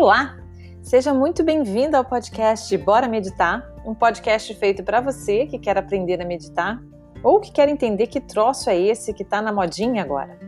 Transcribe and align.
Olá! 0.00 0.34
Seja 0.80 1.12
muito 1.12 1.44
bem-vindo 1.44 1.94
ao 1.94 2.02
podcast 2.02 2.74
Bora 2.78 3.06
Meditar, 3.06 3.70
um 3.84 3.94
podcast 3.94 4.54
feito 4.54 4.82
para 4.82 4.98
você 4.98 5.44
que 5.44 5.58
quer 5.58 5.76
aprender 5.76 6.22
a 6.22 6.24
meditar 6.24 6.80
ou 7.22 7.38
que 7.38 7.52
quer 7.52 7.68
entender 7.68 8.06
que 8.06 8.18
troço 8.18 8.70
é 8.70 8.80
esse 8.80 9.12
que 9.12 9.22
está 9.22 9.42
na 9.42 9.52
modinha 9.52 10.02
agora. 10.02 10.38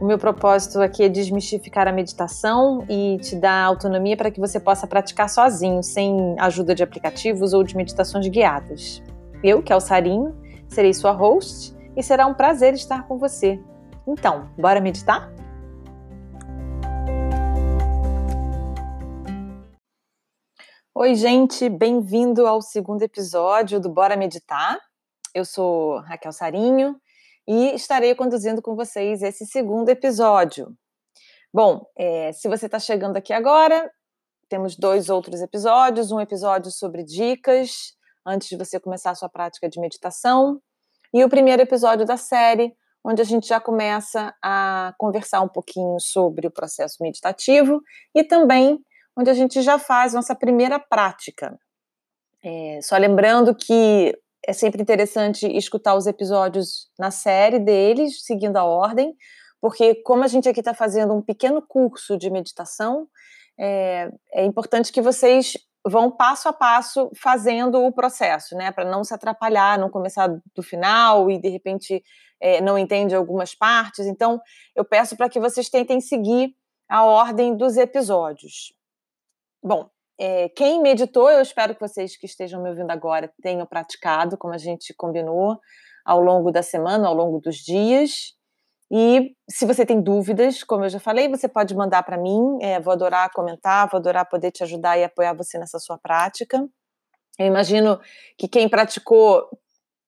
O 0.00 0.04
meu 0.06 0.18
propósito 0.18 0.80
aqui 0.80 1.02
é 1.02 1.08
desmistificar 1.08 1.88
a 1.88 1.92
meditação 1.92 2.86
e 2.88 3.18
te 3.18 3.34
dar 3.34 3.64
autonomia 3.64 4.16
para 4.16 4.30
que 4.30 4.38
você 4.38 4.60
possa 4.60 4.86
praticar 4.86 5.28
sozinho, 5.28 5.82
sem 5.82 6.36
ajuda 6.38 6.72
de 6.72 6.84
aplicativos 6.84 7.52
ou 7.52 7.64
de 7.64 7.76
meditações 7.76 8.28
guiadas. 8.28 9.02
Eu, 9.42 9.64
que 9.64 9.72
é 9.72 9.76
o 9.76 9.80
Sarinho, 9.80 10.32
serei 10.68 10.94
sua 10.94 11.10
host 11.10 11.74
e 11.96 12.04
será 12.04 12.24
um 12.24 12.34
prazer 12.34 12.72
estar 12.74 13.04
com 13.08 13.18
você. 13.18 13.58
Então, 14.06 14.48
bora 14.56 14.80
meditar? 14.80 15.35
Oi, 20.98 21.14
gente, 21.14 21.68
bem-vindo 21.68 22.46
ao 22.46 22.62
segundo 22.62 23.02
episódio 23.02 23.78
do 23.78 23.86
Bora 23.86 24.16
Meditar. 24.16 24.80
Eu 25.34 25.44
sou 25.44 25.98
Raquel 25.98 26.32
Sarinho 26.32 26.98
e 27.46 27.74
estarei 27.74 28.14
conduzindo 28.14 28.62
com 28.62 28.74
vocês 28.74 29.20
esse 29.20 29.44
segundo 29.44 29.90
episódio. 29.90 30.74
Bom, 31.52 31.84
é, 31.98 32.32
se 32.32 32.48
você 32.48 32.64
está 32.64 32.78
chegando 32.78 33.18
aqui 33.18 33.34
agora, 33.34 33.92
temos 34.48 34.74
dois 34.74 35.10
outros 35.10 35.42
episódios: 35.42 36.10
um 36.10 36.18
episódio 36.18 36.72
sobre 36.72 37.04
dicas 37.04 37.92
antes 38.26 38.48
de 38.48 38.56
você 38.56 38.80
começar 38.80 39.10
a 39.10 39.14
sua 39.14 39.28
prática 39.28 39.68
de 39.68 39.78
meditação, 39.78 40.62
e 41.12 41.22
o 41.22 41.28
primeiro 41.28 41.60
episódio 41.60 42.06
da 42.06 42.16
série, 42.16 42.74
onde 43.04 43.20
a 43.20 43.24
gente 43.26 43.46
já 43.46 43.60
começa 43.60 44.34
a 44.42 44.94
conversar 44.96 45.42
um 45.42 45.48
pouquinho 45.48 46.00
sobre 46.00 46.46
o 46.46 46.50
processo 46.50 47.02
meditativo 47.02 47.82
e 48.14 48.24
também 48.24 48.82
onde 49.16 49.30
a 49.30 49.34
gente 49.34 49.62
já 49.62 49.78
faz 49.78 50.12
nossa 50.12 50.34
primeira 50.34 50.78
prática. 50.78 51.58
É, 52.44 52.78
só 52.82 52.96
lembrando 52.96 53.54
que 53.54 54.16
é 54.46 54.52
sempre 54.52 54.80
interessante 54.80 55.46
escutar 55.46 55.96
os 55.96 56.06
episódios 56.06 56.88
na 56.98 57.10
série 57.10 57.58
deles, 57.58 58.24
seguindo 58.24 58.56
a 58.56 58.64
ordem, 58.64 59.14
porque 59.60 59.96
como 60.02 60.22
a 60.22 60.28
gente 60.28 60.48
aqui 60.48 60.60
está 60.60 60.74
fazendo 60.74 61.12
um 61.14 61.22
pequeno 61.22 61.60
curso 61.60 62.16
de 62.16 62.30
meditação, 62.30 63.08
é, 63.58 64.10
é, 64.32 64.44
importante 64.44 64.92
que 64.92 65.00
vocês 65.00 65.54
vão 65.84 66.10
passo 66.10 66.48
a 66.48 66.52
passo 66.52 67.10
fazendo 67.16 67.82
o 67.82 67.92
processo, 67.92 68.54
né, 68.54 68.70
para 68.70 68.84
não 68.84 69.02
se 69.02 69.14
atrapalhar, 69.14 69.78
não 69.78 69.88
começar 69.88 70.28
do 70.54 70.62
final 70.62 71.30
e 71.30 71.40
de 71.40 71.48
repente 71.48 72.02
é, 72.40 72.60
não 72.60 72.78
entende 72.78 73.14
algumas 73.14 73.54
partes. 73.54 74.06
Então, 74.06 74.40
eu 74.74 74.84
peço 74.84 75.16
para 75.16 75.28
que 75.28 75.40
vocês 75.40 75.68
tentem 75.68 76.00
seguir 76.00 76.54
a 76.88 77.04
ordem 77.04 77.56
dos 77.56 77.76
episódios. 77.76 78.75
Bom, 79.66 79.90
é, 80.16 80.48
quem 80.50 80.80
meditou, 80.80 81.28
eu 81.28 81.42
espero 81.42 81.74
que 81.74 81.80
vocês 81.80 82.16
que 82.16 82.24
estejam 82.24 82.62
me 82.62 82.68
ouvindo 82.68 82.92
agora 82.92 83.32
tenham 83.42 83.66
praticado, 83.66 84.38
como 84.38 84.54
a 84.54 84.58
gente 84.58 84.94
combinou, 84.94 85.58
ao 86.04 86.20
longo 86.20 86.52
da 86.52 86.62
semana, 86.62 87.08
ao 87.08 87.12
longo 87.12 87.40
dos 87.40 87.56
dias. 87.56 88.32
E 88.92 89.34
se 89.50 89.66
você 89.66 89.84
tem 89.84 90.00
dúvidas, 90.00 90.62
como 90.62 90.84
eu 90.84 90.88
já 90.88 91.00
falei, 91.00 91.28
você 91.28 91.48
pode 91.48 91.74
mandar 91.74 92.04
para 92.04 92.16
mim. 92.16 92.58
É, 92.60 92.78
vou 92.78 92.92
adorar 92.92 93.28
comentar, 93.32 93.90
vou 93.90 93.98
adorar 93.98 94.28
poder 94.28 94.52
te 94.52 94.62
ajudar 94.62 94.98
e 94.98 95.02
apoiar 95.02 95.32
você 95.32 95.58
nessa 95.58 95.80
sua 95.80 95.98
prática. 95.98 96.64
Eu 97.36 97.46
imagino 97.46 97.98
que 98.38 98.46
quem 98.46 98.68
praticou, 98.68 99.48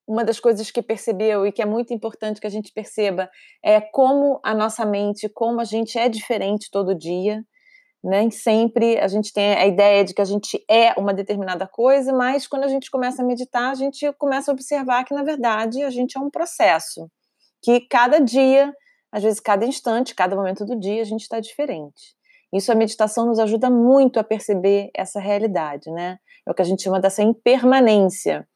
uma 0.07 0.25
das 0.25 0.39
coisas 0.39 0.71
que 0.71 0.81
percebeu 0.81 1.45
e 1.45 1.51
que 1.51 1.61
é 1.61 1.67
muito 1.67 1.93
importante 1.93 2.41
que 2.41 2.47
a 2.47 2.51
gente 2.51 2.73
perceba 2.73 3.29
é 3.61 3.81
como 3.81 4.39
a 4.45 4.55
nossa 4.55 4.87
mente, 4.87 5.29
como 5.29 5.61
a 5.61 5.65
gente 5.65 5.99
é 5.99 6.09
diferente 6.09 6.71
todo 6.71 6.95
dia 6.95 7.43
nem 8.03 8.31
sempre 8.31 8.99
a 8.99 9.09
gente 9.09 9.33
tem 9.33 9.55
a 9.55 9.67
ideia 9.67 10.05
de 10.05 10.15
que 10.15 10.23
a 10.23 10.25
gente 10.25 10.65
é 10.71 10.93
uma 10.99 11.13
determinada 11.13 11.67
coisa, 11.67 12.13
mas 12.13 12.47
quando 12.47 12.65
a 12.65 12.69
gente 12.69 12.91
começa 12.91 13.23
a 13.23 13.25
meditar, 13.25 13.71
a 13.71 13.75
gente 13.75 14.13
começa 14.15 14.51
a 14.51 14.55
observar 14.55 15.05
que, 15.05 15.15
na 15.15 15.25
verdade, 15.25 15.83
a 15.83 15.91
gente 15.91 16.17
é 16.17 16.21
um 16.21 16.31
processo. 16.31 17.11
Que 17.63 17.81
cada 17.81 18.21
dia, 18.21 18.73
às 19.11 19.23
vezes 19.23 19.41
cada 19.41 19.67
instante, 19.67 20.15
cada 20.15 20.37
momento 20.37 20.65
do 20.65 20.79
dia, 20.79 21.03
a 21.03 21.05
gente 21.05 21.23
está 21.23 21.41
diferente. 21.41 22.17
Isso 22.53 22.73
a 22.73 22.75
meditação 22.75 23.27
nos 23.27 23.39
ajuda 23.39 23.69
muito 23.69 24.19
a 24.19 24.25
perceber 24.25 24.91
essa 24.95 25.21
realidade, 25.21 25.91
né? 25.91 26.19
É 26.47 26.51
o 26.51 26.55
que 26.55 26.63
a 26.63 26.65
gente 26.65 26.83
chama 26.83 27.01
dessa 27.01 27.23
impermanência. 27.23 28.49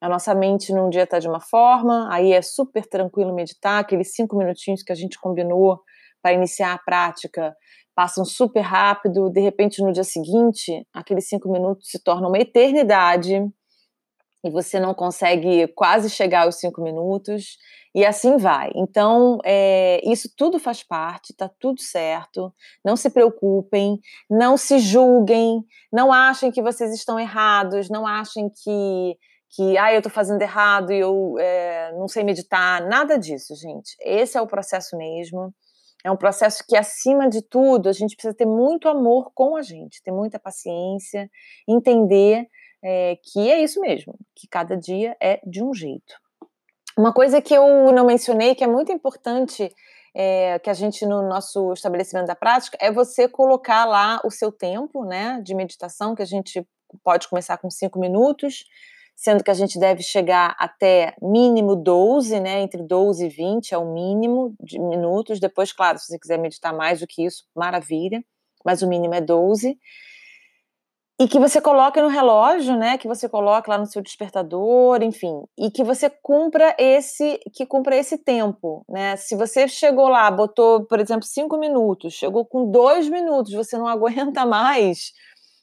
A 0.00 0.08
nossa 0.08 0.34
mente 0.34 0.72
num 0.72 0.88
dia 0.88 1.02
está 1.02 1.18
de 1.18 1.28
uma 1.28 1.40
forma, 1.40 2.08
aí 2.12 2.32
é 2.32 2.40
super 2.40 2.86
tranquilo 2.86 3.34
meditar, 3.34 3.80
aqueles 3.80 4.14
cinco 4.14 4.36
minutinhos 4.36 4.82
que 4.82 4.92
a 4.92 4.94
gente 4.94 5.18
combinou 5.18 5.80
para 6.22 6.32
iniciar 6.32 6.74
a 6.74 6.78
prática 6.78 7.54
passam 7.94 8.24
super 8.24 8.60
rápido, 8.60 9.30
de 9.30 9.40
repente 9.40 9.82
no 9.82 9.92
dia 9.92 10.04
seguinte, 10.04 10.86
aqueles 10.92 11.28
cinco 11.28 11.50
minutos 11.50 11.88
se 11.90 12.02
tornam 12.02 12.28
uma 12.28 12.38
eternidade 12.38 13.42
e 14.42 14.50
você 14.50 14.80
não 14.80 14.94
consegue 14.94 15.68
quase 15.68 16.08
chegar 16.08 16.44
aos 16.44 16.56
cinco 16.56 16.82
minutos 16.82 17.58
e 17.94 18.06
assim 18.06 18.36
vai. 18.36 18.70
Então, 18.74 19.38
é, 19.44 20.00
isso 20.08 20.30
tudo 20.36 20.58
faz 20.58 20.82
parte, 20.82 21.34
tá 21.34 21.50
tudo 21.60 21.80
certo. 21.80 22.54
Não 22.84 22.96
se 22.96 23.10
preocupem, 23.10 23.98
não 24.30 24.56
se 24.56 24.78
julguem, 24.78 25.62
não 25.92 26.12
achem 26.12 26.50
que 26.50 26.62
vocês 26.62 26.94
estão 26.94 27.18
errados, 27.18 27.88
não 27.90 28.06
achem 28.06 28.48
que 28.48 29.16
que 29.52 29.76
ah, 29.76 29.92
eu 29.92 29.98
estou 29.98 30.12
fazendo 30.12 30.40
errado 30.40 30.92
e 30.92 31.00
eu 31.00 31.34
é, 31.36 31.92
não 31.98 32.06
sei 32.06 32.22
meditar, 32.22 32.86
nada 32.86 33.18
disso, 33.18 33.52
gente. 33.56 33.96
Esse 34.00 34.38
é 34.38 34.40
o 34.40 34.46
processo 34.46 34.96
mesmo. 34.96 35.52
É 36.04 36.10
um 36.10 36.16
processo 36.16 36.64
que, 36.66 36.76
acima 36.76 37.28
de 37.28 37.42
tudo, 37.42 37.88
a 37.88 37.92
gente 37.92 38.16
precisa 38.16 38.34
ter 38.34 38.46
muito 38.46 38.88
amor 38.88 39.30
com 39.34 39.56
a 39.56 39.62
gente, 39.62 40.02
ter 40.02 40.12
muita 40.12 40.38
paciência, 40.38 41.30
entender 41.68 42.46
é, 42.82 43.16
que 43.22 43.50
é 43.50 43.62
isso 43.62 43.80
mesmo, 43.80 44.14
que 44.34 44.48
cada 44.48 44.76
dia 44.76 45.16
é 45.20 45.40
de 45.44 45.62
um 45.62 45.74
jeito. 45.74 46.14
Uma 46.96 47.12
coisa 47.12 47.40
que 47.40 47.54
eu 47.54 47.92
não 47.92 48.06
mencionei, 48.06 48.54
que 48.54 48.64
é 48.64 48.66
muito 48.66 48.92
importante, 48.92 49.72
é, 50.14 50.58
que 50.58 50.70
a 50.70 50.74
gente, 50.74 51.06
no 51.06 51.22
nosso 51.28 51.72
estabelecimento 51.72 52.26
da 52.26 52.34
prática, 52.34 52.76
é 52.80 52.90
você 52.90 53.28
colocar 53.28 53.84
lá 53.84 54.20
o 54.24 54.30
seu 54.30 54.50
tempo 54.50 55.04
né, 55.04 55.40
de 55.42 55.54
meditação, 55.54 56.14
que 56.14 56.22
a 56.22 56.26
gente 56.26 56.66
pode 57.04 57.28
começar 57.28 57.58
com 57.58 57.70
cinco 57.70 58.00
minutos, 58.00 58.64
sendo 59.20 59.44
que 59.44 59.50
a 59.50 59.54
gente 59.54 59.78
deve 59.78 60.02
chegar 60.02 60.56
até 60.58 61.14
mínimo 61.20 61.76
12, 61.76 62.40
né, 62.40 62.62
entre 62.62 62.82
12 62.82 63.26
e 63.26 63.28
20 63.28 63.74
é 63.74 63.76
o 63.76 63.92
mínimo 63.92 64.54
de 64.58 64.78
minutos. 64.78 65.38
Depois, 65.38 65.74
claro, 65.74 65.98
se 65.98 66.06
você 66.06 66.18
quiser 66.18 66.38
meditar 66.38 66.74
mais 66.74 67.00
do 67.00 67.06
que 67.06 67.26
isso, 67.26 67.44
maravilha, 67.54 68.24
mas 68.64 68.80
o 68.80 68.88
mínimo 68.88 69.12
é 69.12 69.20
12. 69.20 69.78
E 71.20 71.28
que 71.28 71.38
você 71.38 71.60
coloque 71.60 72.00
no 72.00 72.08
relógio, 72.08 72.78
né, 72.78 72.96
que 72.96 73.06
você 73.06 73.28
coloque 73.28 73.68
lá 73.68 73.76
no 73.76 73.84
seu 73.84 74.00
despertador, 74.00 75.02
enfim, 75.02 75.42
e 75.58 75.70
que 75.70 75.84
você 75.84 76.08
cumpra 76.08 76.74
esse, 76.78 77.38
que 77.52 77.66
cumpra 77.66 77.94
esse 77.94 78.16
tempo, 78.16 78.86
né? 78.88 79.16
Se 79.16 79.36
você 79.36 79.68
chegou 79.68 80.08
lá, 80.08 80.30
botou, 80.30 80.86
por 80.86 80.98
exemplo, 80.98 81.26
cinco 81.26 81.58
minutos, 81.58 82.14
chegou 82.14 82.46
com 82.46 82.70
dois 82.70 83.06
minutos, 83.06 83.52
você 83.52 83.76
não 83.76 83.84
aguenta 83.86 84.46
mais, 84.46 85.12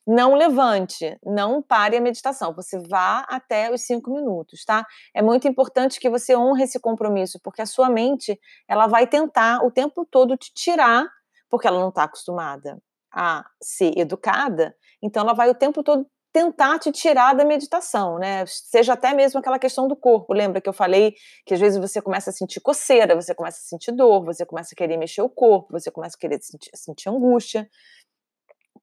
não 0.07 0.35
levante, 0.35 1.17
não 1.25 1.61
pare 1.61 1.97
a 1.97 2.01
meditação, 2.01 2.53
você 2.53 2.79
vá 2.79 3.25
até 3.29 3.71
os 3.71 3.81
cinco 3.81 4.11
minutos, 4.13 4.63
tá? 4.65 4.85
É 5.13 5.21
muito 5.21 5.47
importante 5.47 5.99
que 5.99 6.09
você 6.09 6.35
honre 6.35 6.63
esse 6.63 6.79
compromisso, 6.79 7.39
porque 7.43 7.61
a 7.61 7.65
sua 7.65 7.89
mente, 7.89 8.39
ela 8.67 8.87
vai 8.87 9.05
tentar 9.05 9.65
o 9.65 9.71
tempo 9.71 10.05
todo 10.09 10.37
te 10.37 10.51
tirar, 10.53 11.05
porque 11.49 11.67
ela 11.67 11.79
não 11.79 11.89
está 11.89 12.03
acostumada 12.03 12.81
a 13.13 13.45
ser 13.61 13.97
educada, 13.97 14.75
então 15.01 15.23
ela 15.23 15.33
vai 15.33 15.49
o 15.49 15.55
tempo 15.55 15.83
todo 15.83 16.05
tentar 16.33 16.77
te 16.77 16.91
tirar 16.91 17.33
da 17.33 17.43
meditação, 17.43 18.19
né? 18.19 18.45
Seja 18.45 18.93
até 18.93 19.13
mesmo 19.13 19.39
aquela 19.39 19.57
questão 19.57 19.87
do 19.87 19.95
corpo. 19.95 20.33
Lembra 20.33 20.61
que 20.61 20.69
eu 20.69 20.73
falei 20.73 21.15
que 21.45 21.53
às 21.55 21.59
vezes 21.59 21.79
você 21.79 21.99
começa 21.99 22.29
a 22.29 22.33
sentir 22.33 22.59
coceira, 22.59 23.15
você 23.15 23.33
começa 23.33 23.57
a 23.57 23.61
sentir 23.67 23.91
dor, 23.91 24.23
você 24.23 24.45
começa 24.45 24.69
a 24.73 24.77
querer 24.77 24.97
mexer 24.97 25.21
o 25.21 25.29
corpo, 25.29 25.71
você 25.71 25.89
começa 25.89 26.15
a 26.15 26.19
querer 26.19 26.39
sentir, 26.41 26.69
sentir 26.75 27.09
angústia. 27.09 27.67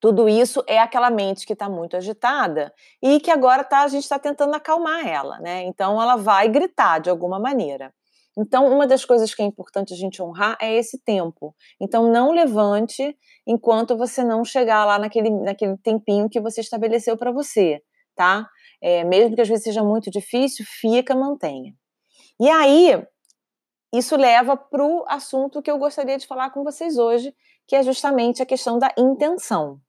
Tudo 0.05 0.29
isso 0.29 0.63
é 0.67 0.79
aquela 0.79 1.09
mente 1.09 1.47
que 1.47 1.55
está 1.55 1.67
muito 1.67 1.97
agitada 1.97 2.75
e 3.03 3.19
que 3.19 3.31
agora 3.31 3.65
tá, 3.65 3.85
a 3.85 3.89
gente 3.89 4.03
está 4.03 4.19
tentando 4.19 4.55
acalmar 4.55 5.09
ela, 5.09 5.39
né? 5.39 5.63
Então 5.63 5.99
ela 5.99 6.15
vai 6.15 6.47
gritar 6.47 6.99
de 6.99 7.09
alguma 7.09 7.41
maneira. 7.41 7.91
Então, 8.37 8.71
uma 8.71 8.87
das 8.87 9.03
coisas 9.03 9.35
que 9.35 9.41
é 9.41 9.47
importante 9.47 9.95
a 9.95 9.97
gente 9.97 10.23
honrar 10.23 10.59
é 10.61 10.75
esse 10.75 11.03
tempo. 11.03 11.57
Então, 11.81 12.13
não 12.13 12.33
levante 12.33 13.17
enquanto 13.47 13.97
você 13.97 14.23
não 14.23 14.45
chegar 14.45 14.85
lá 14.85 14.99
naquele, 14.99 15.31
naquele 15.31 15.79
tempinho 15.79 16.29
que 16.29 16.39
você 16.39 16.61
estabeleceu 16.61 17.17
para 17.17 17.33
você, 17.33 17.81
tá? 18.15 18.47
É, 18.83 19.05
mesmo 19.05 19.35
que 19.35 19.41
às 19.41 19.49
vezes 19.49 19.65
seja 19.65 19.83
muito 19.83 20.11
difícil, 20.11 20.67
fica, 20.69 21.15
mantenha. 21.15 21.73
E 22.39 22.51
aí, 22.51 23.03
isso 23.91 24.17
leva 24.17 24.55
para 24.55 24.85
o 24.85 25.03
assunto 25.09 25.63
que 25.63 25.71
eu 25.71 25.79
gostaria 25.79 26.19
de 26.19 26.27
falar 26.27 26.51
com 26.51 26.63
vocês 26.63 26.99
hoje, 26.99 27.35
que 27.67 27.75
é 27.75 27.83
justamente 27.83 28.43
a 28.43 28.47
questão 28.47 28.79
da 28.79 28.93
intenção. 28.99 29.81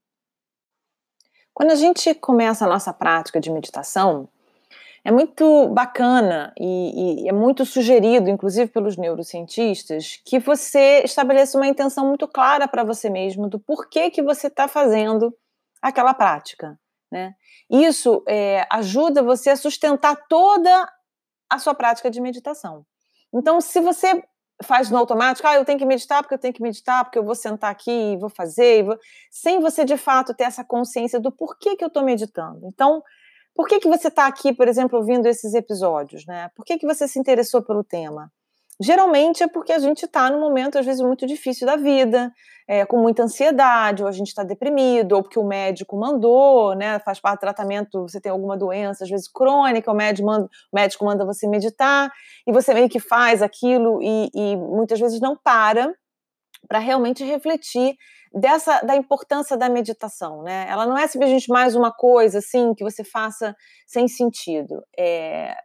Quando 1.55 1.71
a 1.71 1.75
gente 1.75 2.13
começa 2.13 2.65
a 2.65 2.67
nossa 2.67 2.91
prática 2.91 3.39
de 3.39 3.49
meditação, 3.49 4.27
é 5.05 5.09
muito 5.09 5.69
bacana 5.69 6.53
e, 6.59 7.23
e, 7.23 7.29
é 7.29 7.31
muito 7.31 7.65
sugerido, 7.65 8.29
inclusive 8.29 8.69
pelos 8.69 8.97
neurocientistas, 8.97 10.19
que 10.25 10.37
você 10.37 11.01
estabeleça 11.05 11.57
uma 11.57 11.65
intenção 11.65 12.05
muito 12.09 12.27
clara 12.27 12.67
para 12.67 12.83
você 12.83 13.09
mesmo 13.09 13.47
do 13.47 13.57
porquê 13.57 14.09
que 14.09 14.21
você 14.21 14.47
está 14.47 14.67
fazendo 14.67 15.33
aquela 15.81 16.13
prática. 16.13 16.77
Né? 17.09 17.33
Isso 17.69 18.21
é, 18.27 18.67
ajuda 18.69 19.23
você 19.23 19.51
a 19.51 19.55
sustentar 19.55 20.27
toda 20.27 20.91
a 21.49 21.57
sua 21.57 21.73
prática 21.73 22.11
de 22.11 22.19
meditação. 22.19 22.85
Então, 23.33 23.61
se 23.61 23.79
você 23.79 24.21
faz 24.63 24.89
no 24.89 24.97
automático, 24.97 25.47
ah, 25.47 25.55
eu 25.55 25.65
tenho 25.65 25.77
que 25.77 25.85
meditar 25.85 26.21
porque 26.21 26.33
eu 26.33 26.39
tenho 26.39 26.53
que 26.53 26.61
meditar, 26.61 27.03
porque 27.03 27.19
eu 27.19 27.23
vou 27.23 27.35
sentar 27.35 27.71
aqui 27.71 27.91
e 27.91 28.17
vou 28.17 28.29
fazer, 28.29 28.79
e 28.79 28.83
vou... 28.83 28.97
sem 29.29 29.59
você 29.59 29.83
de 29.83 29.97
fato 29.97 30.33
ter 30.33 30.45
essa 30.45 30.63
consciência 30.63 31.19
do 31.19 31.31
porquê 31.31 31.75
que 31.75 31.83
eu 31.83 31.87
estou 31.87 32.03
meditando. 32.03 32.65
Então, 32.67 33.03
por 33.53 33.67
que, 33.67 33.79
que 33.79 33.87
você 33.87 34.09
está 34.09 34.27
aqui, 34.27 34.53
por 34.53 34.67
exemplo, 34.67 34.99
ouvindo 34.99 35.27
esses 35.27 35.53
episódios, 35.53 36.25
né? 36.25 36.49
Por 36.55 36.65
que, 36.65 36.77
que 36.77 36.85
você 36.85 37.07
se 37.07 37.19
interessou 37.19 37.61
pelo 37.61 37.83
tema? 37.83 38.31
Geralmente 38.81 39.41
é 39.41 39.47
porque 39.47 39.71
a 39.71 39.79
gente 39.79 40.05
está 40.05 40.29
num 40.29 40.39
momento, 40.39 40.77
às 40.77 40.85
vezes, 40.85 41.01
muito 41.01 41.25
difícil 41.25 41.65
da 41.65 41.77
vida, 41.77 42.31
é, 42.67 42.85
com 42.85 42.97
muita 42.97 43.23
ansiedade, 43.23 44.03
ou 44.03 44.09
a 44.09 44.11
gente 44.11 44.27
está 44.27 44.43
deprimido, 44.43 45.13
ou 45.13 45.23
porque 45.23 45.39
o 45.39 45.45
médico 45.45 45.97
mandou, 45.97 46.75
né? 46.75 46.99
Faz 46.99 47.19
parte 47.19 47.37
do 47.39 47.41
tratamento, 47.41 48.01
você 48.01 48.19
tem 48.19 48.31
alguma 48.31 48.57
doença, 48.57 49.03
às 49.05 49.09
vezes 49.09 49.27
crônica, 49.29 49.89
o 49.91 49.95
médico 49.95 50.27
manda, 50.27 50.45
o 50.45 50.75
médico 50.75 51.05
manda 51.05 51.25
você 51.25 51.47
meditar, 51.47 52.11
e 52.45 52.51
você 52.51 52.73
meio 52.73 52.89
que 52.89 52.99
faz 52.99 53.41
aquilo 53.41 54.01
e, 54.01 54.29
e 54.33 54.55
muitas 54.57 54.99
vezes 54.99 55.19
não 55.21 55.37
para 55.37 55.93
para 56.67 56.79
realmente 56.79 57.23
refletir 57.23 57.95
dessa 58.33 58.81
da 58.81 58.95
importância 58.95 59.55
da 59.57 59.69
meditação, 59.69 60.41
né? 60.43 60.65
Ela 60.69 60.85
não 60.85 60.97
é 60.97 61.07
simplesmente 61.07 61.49
mais 61.49 61.75
uma 61.75 61.91
coisa 61.91 62.39
assim 62.39 62.73
que 62.73 62.83
você 62.83 63.03
faça 63.03 63.55
sem 63.87 64.07
sentido. 64.07 64.83
É, 64.97 65.55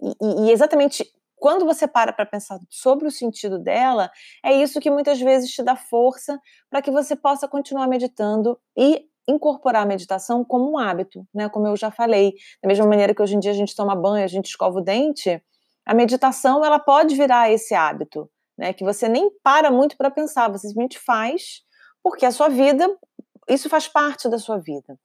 e, 0.00 0.46
e 0.46 0.52
exatamente 0.52 1.04
quando 1.42 1.64
você 1.64 1.88
para 1.88 2.12
para 2.12 2.24
pensar 2.24 2.60
sobre 2.70 3.08
o 3.08 3.10
sentido 3.10 3.58
dela, 3.58 4.08
é 4.44 4.52
isso 4.52 4.78
que 4.78 4.88
muitas 4.88 5.20
vezes 5.20 5.50
te 5.50 5.60
dá 5.60 5.74
força 5.74 6.40
para 6.70 6.80
que 6.80 6.88
você 6.88 7.16
possa 7.16 7.48
continuar 7.48 7.88
meditando 7.88 8.56
e 8.78 9.08
incorporar 9.26 9.82
a 9.82 9.86
meditação 9.86 10.44
como 10.44 10.70
um 10.70 10.78
hábito, 10.78 11.26
né? 11.34 11.48
Como 11.48 11.66
eu 11.66 11.76
já 11.76 11.90
falei, 11.90 12.34
da 12.62 12.68
mesma 12.68 12.86
maneira 12.86 13.12
que 13.12 13.20
hoje 13.20 13.34
em 13.34 13.40
dia 13.40 13.50
a 13.50 13.54
gente 13.54 13.74
toma 13.74 13.96
banho, 13.96 14.24
a 14.24 14.28
gente 14.28 14.46
escova 14.46 14.78
o 14.78 14.80
dente, 14.80 15.42
a 15.84 15.92
meditação 15.92 16.64
ela 16.64 16.78
pode 16.78 17.16
virar 17.16 17.50
esse 17.50 17.74
hábito, 17.74 18.30
né? 18.56 18.72
Que 18.72 18.84
você 18.84 19.08
nem 19.08 19.28
para 19.42 19.68
muito 19.68 19.96
para 19.96 20.12
pensar, 20.12 20.48
você 20.48 20.68
simplesmente 20.68 20.96
faz, 20.96 21.62
porque 22.04 22.24
a 22.24 22.30
sua 22.30 22.48
vida, 22.48 22.88
isso 23.48 23.68
faz 23.68 23.88
parte 23.88 24.28
da 24.28 24.38
sua 24.38 24.58
vida. 24.58 24.96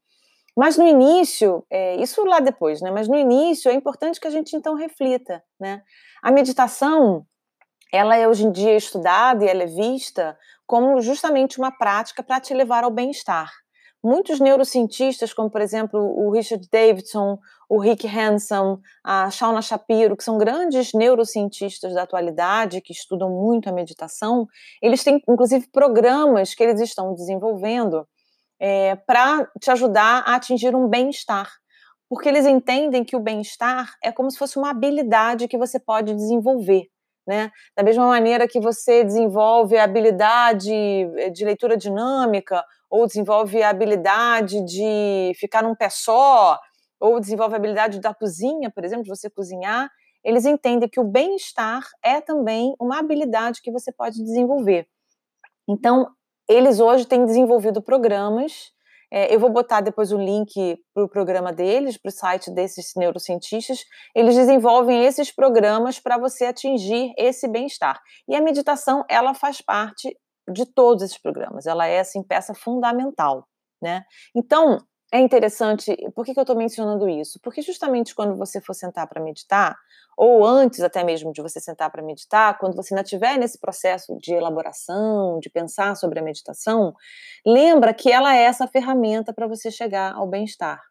Mas 0.58 0.76
no 0.76 0.88
início, 0.88 1.64
é, 1.70 1.98
isso 1.98 2.26
lá 2.26 2.40
depois, 2.40 2.82
né? 2.82 2.90
Mas 2.90 3.08
no 3.08 3.16
início 3.16 3.70
é 3.70 3.76
importante 3.76 4.20
que 4.20 4.28
a 4.28 4.32
gente 4.32 4.56
então 4.56 4.74
reflita, 4.74 5.44
né? 5.60 5.84
A 6.24 6.32
meditação, 6.32 7.28
ela 7.94 8.18
é 8.18 8.28
hoje 8.28 8.44
em 8.48 8.52
dia 8.52 8.76
estudada 8.76 9.46
e 9.46 9.48
ela 9.48 9.62
é 9.62 9.68
vista 9.68 10.36
como 10.66 11.00
justamente 11.00 11.60
uma 11.60 11.72
prática 11.72 12.24
para 12.24 12.42
te 12.42 12.56
levar 12.56 12.84
ao 12.84 12.90
bem-estar. 12.90 13.52
Muitos 14.04 14.40
neurocientistas, 14.40 15.32
como 15.32 15.50
por 15.50 15.62
exemplo 15.62 16.00
o 16.00 16.32
Richard 16.32 16.68
Davidson, 16.72 17.38
o 17.70 17.78
Rick 17.80 18.08
Hanson, 18.08 18.80
a 19.04 19.30
Shauna 19.30 19.62
Shapiro, 19.62 20.18
que 20.18 20.24
são 20.24 20.40
grandes 20.40 20.92
neurocientistas 20.92 21.94
da 21.94 22.02
atualidade, 22.02 22.82
que 22.82 22.94
estudam 22.94 23.30
muito 23.30 23.70
a 23.70 23.72
meditação, 23.72 24.48
eles 24.82 25.04
têm 25.04 25.22
inclusive 25.30 25.68
programas 25.72 26.56
que 26.56 26.64
eles 26.64 26.82
estão 26.82 27.14
desenvolvendo 27.14 28.08
é, 28.60 28.96
para 28.96 29.50
te 29.60 29.72
ajudar 29.72 30.24
a 30.26 30.36
atingir 30.36 30.76
um 30.76 30.88
bem-estar. 30.88 31.52
Porque 32.10 32.30
eles 32.30 32.46
entendem 32.46 33.04
que 33.04 33.16
o 33.16 33.20
bem-estar 33.20 33.94
é 34.04 34.12
como 34.12 34.32
se 34.32 34.38
fosse 34.38 34.58
uma 34.58 34.70
habilidade 34.70 35.48
que 35.48 35.58
você 35.58 35.80
pode 35.80 36.14
desenvolver. 36.14 36.88
Né? 37.28 37.52
Da 37.76 37.84
mesma 37.84 38.08
maneira 38.08 38.48
que 38.48 38.60
você 38.60 39.04
desenvolve 39.04 39.78
a 39.78 39.84
habilidade 39.84 40.72
eh, 40.72 41.30
de 41.30 41.44
leitura 41.44 41.76
dinâmica, 41.76 42.64
ou 42.90 43.06
desenvolve 43.06 43.62
a 43.62 43.70
habilidade 43.70 44.64
de 44.64 45.34
ficar 45.36 45.62
num 45.62 45.76
pé 45.76 45.90
só, 45.90 46.58
ou 47.00 47.20
desenvolve 47.20 47.54
a 47.54 47.58
habilidade 47.58 48.00
da 48.00 48.14
cozinha, 48.14 48.72
por 48.72 48.86
exemplo, 48.86 49.04
de 49.04 49.10
você 49.10 49.30
cozinhar, 49.30 49.90
eles 50.24 50.46
entendem 50.46 50.90
que 50.90 51.00
o 51.00 51.04
bem-estar 51.04 51.84
é 52.02 52.20
também 52.22 52.74
uma 52.80 53.00
habilidade 53.00 53.62
que 53.62 53.72
você 53.72 53.92
pode 53.92 54.24
desenvolver. 54.24 54.88
Então, 55.68 56.08
eles 56.48 56.80
hoje 56.80 57.06
têm 57.06 57.26
desenvolvido 57.26 57.82
programas. 57.82 58.72
É, 59.12 59.34
eu 59.34 59.40
vou 59.40 59.50
botar 59.50 59.82
depois 59.82 60.12
o 60.12 60.18
link 60.18 60.78
para 60.94 61.04
o 61.04 61.10
programa 61.10 61.54
deles, 61.54 61.98
para 61.98 62.10
o 62.10 62.12
site 62.12 62.52
desses 62.52 62.94
neurocientistas. 62.96 63.86
Eles 64.14 64.36
desenvolvem 64.36 65.06
esses 65.06 65.32
programas 65.32 66.00
para 66.00 66.18
você 66.18 66.46
atingir 66.46 67.14
esse 67.18 67.48
bem-estar. 67.48 68.02
E 68.28 68.36
a 68.36 68.42
meditação, 68.42 69.06
ela 69.10 69.34
faz 69.34 69.62
parte 69.62 70.16
de 70.52 70.66
todos 70.66 71.04
esses 71.04 71.18
programas. 71.18 71.66
Ela 71.66 71.88
é, 71.88 72.00
assim, 72.00 72.22
peça 72.24 72.54
fundamental, 72.54 73.48
né? 73.82 74.04
Então, 74.36 74.80
é 75.12 75.20
interessante, 75.20 75.96
por 76.14 76.26
que, 76.26 76.34
que 76.34 76.40
eu 76.40 76.44
estou 76.44 76.56
mencionando 76.56 77.08
isso? 77.08 77.40
Porque 77.42 77.62
justamente 77.62 78.14
quando 78.14 78.36
você 78.36 78.60
for 78.60 78.74
sentar 78.74 79.08
para 79.08 79.24
meditar, 79.24 79.78
ou 80.18 80.46
antes 80.46 80.82
até 80.82 81.04
mesmo 81.04 81.32
de 81.32 81.42
você 81.42 81.60
sentar 81.60 81.90
para 81.92 82.02
meditar, 82.04 82.58
quando 82.58 82.76
você 82.76 82.94
ainda 82.94 83.04
estiver 83.04 83.38
nesse 83.38 83.60
processo 83.60 84.18
de 84.18 84.34
elaboração, 84.34 85.40
de 85.40 85.50
pensar 85.50 85.96
sobre 85.96 86.20
a 86.20 86.24
meditação, 86.24 86.94
lembra 87.46 87.94
que 87.94 88.12
ela 88.12 88.36
é 88.36 88.42
essa 88.44 88.68
ferramenta 88.68 89.32
para 89.34 89.48
você 89.48 89.72
chegar 89.72 90.14
ao 90.14 90.28
bem-estar, 90.28 90.82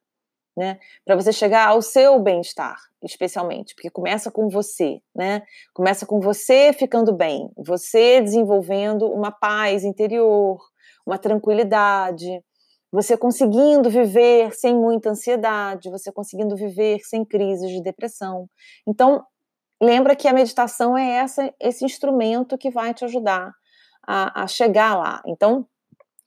né? 0.56 0.78
Para 1.04 1.16
você 1.16 1.32
chegar 1.32 1.68
ao 1.68 1.82
seu 1.82 2.18
bem-estar, 2.18 2.78
especialmente, 3.02 3.74
porque 3.74 3.90
começa 3.90 4.30
com 4.30 4.48
você, 4.48 5.00
né? 5.14 5.42
Começa 5.74 6.06
com 6.06 6.20
você 6.20 6.72
ficando 6.72 7.12
bem, 7.12 7.50
você 7.56 8.22
desenvolvendo 8.22 9.10
uma 9.12 9.30
paz 9.30 9.84
interior, 9.84 10.58
uma 11.04 11.18
tranquilidade, 11.18 12.42
você 12.92 13.16
conseguindo 13.16 13.90
viver 13.90 14.54
sem 14.54 14.74
muita 14.74 15.10
ansiedade, 15.10 15.90
você 15.90 16.12
conseguindo 16.12 16.56
viver 16.56 17.00
sem 17.00 17.24
crises 17.24 17.70
de 17.70 17.82
depressão. 17.82 18.48
Então, 18.86 19.24
lembra 19.80 20.16
que 20.16 20.28
a 20.28 20.32
meditação 20.32 20.96
é 20.96 21.16
essa, 21.16 21.52
esse 21.60 21.84
instrumento 21.84 22.56
que 22.56 22.70
vai 22.70 22.94
te 22.94 23.04
ajudar 23.04 23.52
a, 24.06 24.44
a 24.44 24.46
chegar 24.46 24.96
lá. 24.96 25.22
Então, 25.26 25.66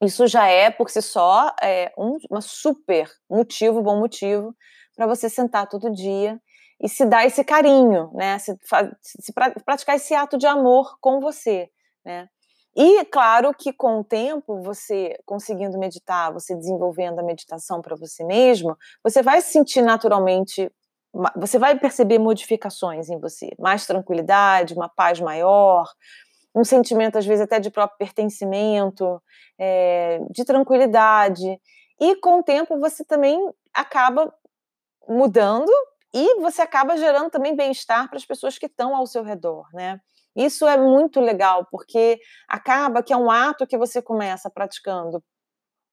isso 0.02 0.28
já 0.28 0.48
é, 0.48 0.70
por 0.70 0.90
si 0.90 1.02
só, 1.02 1.54
é 1.62 1.92
um 1.98 2.18
uma 2.30 2.42
super 2.42 3.10
motivo, 3.30 3.82
bom 3.82 4.00
motivo, 4.00 4.56
para 4.96 5.08
você 5.08 5.30
sentar 5.30 5.68
todo 5.68 5.92
dia 5.92 6.40
e 6.82 6.88
se 6.88 7.06
dar 7.06 7.26
esse 7.26 7.44
carinho, 7.44 8.10
né? 8.14 8.40
Se, 8.40 8.56
se, 9.02 9.34
praticar 9.66 9.98
esse 9.98 10.14
ato 10.14 10.38
de 10.38 10.48
amor 10.48 10.98
com 11.02 11.20
você, 11.20 11.70
né? 12.06 12.30
E 12.76 13.04
claro 13.06 13.54
que 13.54 13.74
com 13.74 14.00
o 14.00 14.04
tempo, 14.04 14.62
você 14.62 15.18
conseguindo 15.26 15.78
meditar, 15.78 16.32
você 16.32 16.56
desenvolvendo 16.56 17.20
a 17.20 17.24
meditação 17.24 17.82
para 17.82 17.96
você 17.96 18.24
mesmo, 18.24 18.78
você 19.04 19.22
vai 19.22 19.42
se 19.42 19.52
sentir 19.52 19.82
naturalmente, 19.82 20.72
você 21.36 21.58
vai 21.58 21.78
perceber 21.80 22.20
modificações 22.20 23.10
em 23.10 23.20
você, 23.20 23.50
mais 23.60 23.86
tranquilidade, 23.88 24.76
uma 24.76 24.88
paz 24.88 25.20
maior, 25.20 25.86
um 26.56 26.64
sentimento 26.64 27.18
às 27.18 27.26
vezes 27.26 27.42
até 27.44 27.60
de 27.60 27.72
próprio 27.72 27.98
pertencimento, 27.98 29.22
é, 29.58 30.20
de 30.30 30.46
tranquilidade. 30.46 31.60
E 32.00 32.16
com 32.18 32.40
o 32.40 32.44
tempo 32.44 32.80
você 32.80 33.04
também 33.04 33.40
acaba 33.74 34.34
mudando 35.08 35.72
e 36.14 36.40
você 36.40 36.62
acaba 36.62 36.98
gerando 36.98 37.30
também 37.30 37.56
bem-estar 37.56 38.08
para 38.10 38.18
as 38.18 38.26
pessoas 38.26 38.58
que 38.58 38.68
estão 38.68 38.96
ao 38.96 39.08
seu 39.08 39.24
redor, 39.24 39.68
né? 39.74 40.00
Isso 40.40 40.66
é 40.66 40.78
muito 40.78 41.20
legal, 41.20 41.68
porque 41.70 42.18
acaba 42.48 43.04
que 43.04 43.12
é 43.12 43.18
um 43.18 43.30
ato 43.30 43.68
que 43.68 43.78
você 43.78 44.02
começa 44.02 44.50
praticando 44.50 45.22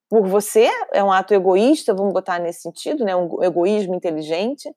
por 0.09 0.25
você, 0.27 0.71
é 0.93 1.03
um 1.03 1.11
ato 1.11 1.35
egoísta, 1.35 1.93
vamos 1.93 2.13
botar 2.13 2.39
nesse 2.39 2.63
sentido, 2.63 3.05
né? 3.05 3.17
Um 3.17 3.43
egoísmo 3.43 3.93
inteligente, 3.95 4.73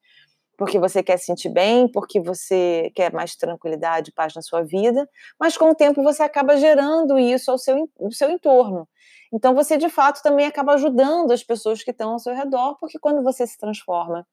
porque 0.57 0.79
você 0.79 1.03
quer 1.03 1.17
se 1.17 1.25
sentir 1.25 1.49
bem, 1.49 1.87
porque 1.87 2.19
você 2.19 2.91
quer 2.95 3.13
mais 3.13 3.35
tranquilidade, 3.35 4.11
paz 4.11 4.33
na 4.33 4.41
sua 4.41 4.63
vida, 4.63 5.07
mas 5.39 5.55
com 5.55 5.69
o 5.69 5.75
tempo 5.75 6.01
você 6.01 6.23
acaba 6.23 6.57
gerando 6.57 7.19
isso 7.19 7.51
ao 7.51 7.57
seu, 7.59 7.87
ao 7.99 8.11
seu 8.11 8.31
entorno. 8.31 8.89
Então 9.31 9.53
você 9.53 9.77
de 9.77 9.87
fato 9.87 10.23
também 10.23 10.47
acaba 10.47 10.73
ajudando 10.73 11.31
as 11.31 11.43
pessoas 11.43 11.83
que 11.83 11.91
estão 11.91 12.13
ao 12.13 12.19
seu 12.19 12.33
redor, 12.33 12.75
porque 12.79 12.97
quando 12.97 13.21
você 13.21 13.45
se 13.45 13.57
transforma 13.57 14.27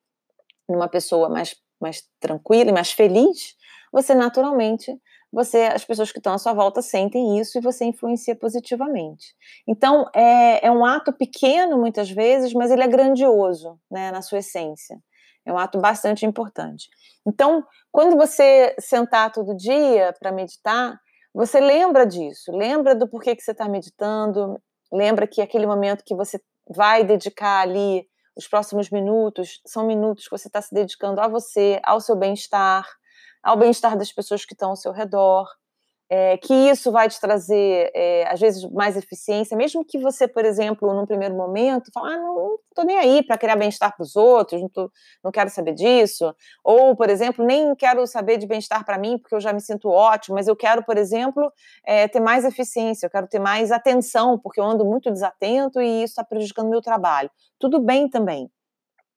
numa 0.66 0.88
pessoa 0.88 1.28
mais, 1.28 1.54
mais 1.78 2.08
tranquila 2.18 2.70
e 2.70 2.72
mais 2.72 2.90
feliz, 2.90 3.54
você 3.92 4.14
naturalmente 4.14 4.98
você, 5.33 5.62
as 5.64 5.85
pessoas 5.85 6.12
que 6.12 6.18
estão 6.18 6.33
à 6.33 6.38
sua 6.38 6.52
volta 6.52 6.80
sentem 6.80 7.38
isso 7.38 7.59
e 7.59 7.61
você 7.61 7.85
influencia 7.85 8.35
positivamente. 8.35 9.35
Então, 9.66 10.09
é, 10.14 10.66
é 10.66 10.71
um 10.71 10.85
ato 10.85 11.12
pequeno 11.12 11.78
muitas 11.78 12.11
vezes, 12.11 12.52
mas 12.52 12.71
ele 12.71 12.83
é 12.83 12.88
grandioso, 12.88 13.78
né, 13.90 14.11
na 14.11 14.23
sua 14.23 14.38
essência. 14.38 14.99
É 15.45 15.52
um 15.52 15.59
ato 15.59 15.78
bastante 15.78 16.26
importante. 16.26 16.88
Então, 17.26 17.64
quando 17.92 18.16
você 18.16 18.75
sentar 18.80 19.30
todo 19.33 19.56
dia 19.56 20.14
para 20.18 20.33
meditar, 20.33 20.99
você 21.35 21.61
lembra 21.61 22.06
disso, 22.06 22.50
lembra 22.50 22.95
do 22.95 23.09
porquê 23.09 23.37
que 23.37 23.42
você 23.42 23.52
está 23.52 23.68
meditando, 23.68 24.61
lembra 24.92 25.26
que 25.26 25.42
aquele 25.42 25.66
momento 25.66 26.02
que 26.04 26.14
você 26.14 26.40
vai 26.68 27.04
dedicar 27.04 27.61
ali 27.61 28.06
os 28.37 28.47
próximos 28.47 28.90
minutos 28.90 29.61
são 29.66 29.87
minutos 29.87 30.25
que 30.25 30.30
você 30.30 30.49
está 30.49 30.61
se 30.61 30.75
dedicando 30.75 31.21
a 31.21 31.28
você, 31.28 31.80
ao 31.85 32.00
seu 32.00 32.14
bem-estar, 32.16 32.87
ao 33.46 33.56
bem-estar 33.56 33.96
das 33.96 34.12
pessoas 34.12 34.44
que 34.44 34.54
estão 34.54 34.70
ao 34.70 34.76
seu 34.76 34.92
redor 34.92 35.46
é, 36.08 36.36
que 36.36 36.54
isso 36.54 36.92
vai 36.92 37.08
te 37.08 37.20
trazer, 37.20 37.90
é, 37.94 38.28
às 38.28 38.38
vezes, 38.38 38.64
mais 38.70 38.96
eficiência, 38.96 39.56
mesmo 39.56 39.84
que 39.84 39.98
você, 39.98 40.28
por 40.28 40.44
exemplo, 40.44 40.94
num 40.94 41.04
primeiro 41.04 41.34
momento, 41.34 41.90
fale, 41.92 42.14
ah, 42.14 42.18
não 42.18 42.58
estou 42.68 42.84
nem 42.84 42.96
aí 42.96 43.24
para 43.24 43.36
criar 43.36 43.56
bem-estar 43.56 43.94
para 43.96 44.04
os 44.04 44.14
outros, 44.14 44.60
não, 44.62 44.68
tô, 44.68 44.90
não 45.24 45.32
quero 45.32 45.50
saber 45.50 45.74
disso, 45.74 46.32
ou, 46.62 46.94
por 46.94 47.10
exemplo, 47.10 47.44
nem 47.44 47.74
quero 47.74 48.06
saber 48.06 48.38
de 48.38 48.46
bem-estar 48.46 48.84
para 48.84 48.98
mim, 48.98 49.18
porque 49.18 49.34
eu 49.34 49.40
já 49.40 49.52
me 49.52 49.60
sinto 49.60 49.88
ótimo, 49.88 50.36
mas 50.36 50.46
eu 50.46 50.54
quero, 50.54 50.84
por 50.84 50.96
exemplo, 50.96 51.52
é, 51.84 52.06
ter 52.06 52.20
mais 52.20 52.44
eficiência, 52.44 53.06
eu 53.06 53.10
quero 53.10 53.26
ter 53.26 53.40
mais 53.40 53.72
atenção, 53.72 54.38
porque 54.38 54.60
eu 54.60 54.64
ando 54.64 54.84
muito 54.84 55.10
desatento 55.10 55.80
e 55.80 56.04
isso 56.04 56.12
está 56.12 56.24
prejudicando 56.24 56.68
meu 56.70 56.80
trabalho. 56.80 57.30
Tudo 57.58 57.80
bem 57.80 58.08
também, 58.08 58.48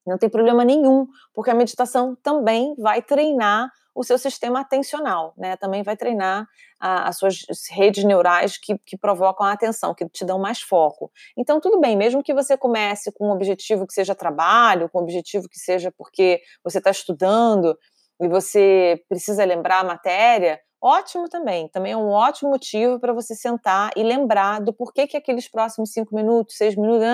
não 0.10 0.18
tem 0.18 0.30
problema 0.30 0.66
nenhum, 0.66 1.08
porque 1.34 1.51
a 1.51 1.56
meditação 1.56 2.18
também 2.22 2.75
vai 2.78 3.01
treinar 3.01 3.72
o 3.96 4.04
seu 4.04 4.18
sistema 4.18 4.62
atencional, 4.62 5.34
né? 5.38 5.58
Também 5.58 5.84
vai 5.84 5.98
treinar 5.98 6.48
a, 6.80 7.10
as 7.10 7.18
suas 7.18 7.46
redes 7.70 8.04
neurais 8.04 8.58
que, 8.58 8.78
que 8.86 8.98
provocam 8.98 9.46
a 9.46 9.51
atenção, 9.51 9.94
que 9.94 10.08
te 10.08 10.24
dão 10.24 10.39
mais 10.39 10.62
foco. 10.62 11.12
Então, 11.38 11.60
tudo 11.60 11.80
bem, 11.80 11.98
mesmo 11.98 12.24
que 12.24 12.34
você 12.34 12.58
comece 12.58 13.12
com 13.12 13.28
um 13.28 13.32
objetivo 13.32 13.86
que 13.86 13.94
seja 13.94 14.16
trabalho, 14.16 14.89
com 14.89 15.00
um 15.00 15.04
objetivo 15.04 15.50
que 15.50 15.60
seja 15.60 15.92
porque 15.98 16.42
você 16.63 16.78
está 16.78 16.92
estudando 16.92 17.78
e 18.22 18.28
você 18.28 19.01
precisa 19.10 19.44
lembrar 19.44 19.80
a 19.80 19.84
matéria, 19.84 20.60
ótimo 20.82 21.28
também. 21.28 21.68
Também 21.68 21.92
é 21.92 21.98
um 21.98 22.10
ótimo 22.10 22.51
motivo 22.51 23.00
para 23.00 23.12
você 23.12 23.36
sentar 23.36 23.92
e 23.96 24.04
lembrar 24.04 24.62
do 24.62 24.74
porquê 24.74 25.08
que 25.08 25.18
aqueles 25.18 25.50
próximos 25.50 25.92
cinco 25.92 26.16
minutos, 26.16 26.56
seis 26.56 26.75
minutos, 26.75 27.06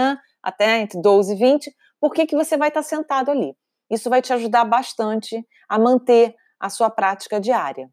até 0.42 0.82
entre 0.82 1.02
12 1.02 1.34
e 1.34 1.36
20, 1.36 1.76
por 2.06 2.14
que, 2.14 2.28
que 2.28 2.36
você 2.36 2.56
vai 2.56 2.68
estar 2.68 2.84
sentado 2.84 3.32
ali. 3.32 3.58
Isso 3.90 4.12
vai 4.12 4.22
te 4.22 4.32
ajudar 4.32 4.64
bastante 4.64 5.44
a 5.68 5.80
manter 5.80 6.36
a 6.60 6.70
sua 6.70 6.88
prática 6.88 7.40
diária. 7.40 7.90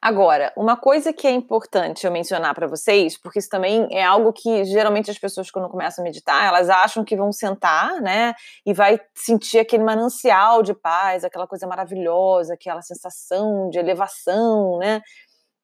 Agora, 0.00 0.52
uma 0.56 0.76
coisa 0.76 1.12
que 1.12 1.28
é 1.28 1.30
importante 1.30 2.04
eu 2.04 2.10
mencionar 2.10 2.52
para 2.52 2.66
vocês, 2.66 3.16
porque 3.16 3.38
isso 3.38 3.48
também 3.48 3.86
é 3.92 4.02
algo 4.02 4.32
que 4.32 4.64
geralmente 4.64 5.08
as 5.08 5.18
pessoas 5.18 5.52
quando 5.52 5.68
começam 5.68 6.02
a 6.02 6.04
meditar, 6.04 6.44
elas 6.44 6.68
acham 6.68 7.04
que 7.04 7.14
vão 7.14 7.30
sentar, 7.30 8.00
né, 8.00 8.34
e 8.66 8.74
vai 8.74 9.00
sentir 9.14 9.60
aquele 9.60 9.84
manancial 9.84 10.64
de 10.64 10.74
paz, 10.74 11.22
aquela 11.22 11.46
coisa 11.46 11.68
maravilhosa, 11.68 12.54
aquela 12.54 12.82
sensação 12.82 13.70
de 13.70 13.78
elevação, 13.78 14.78
né? 14.78 15.00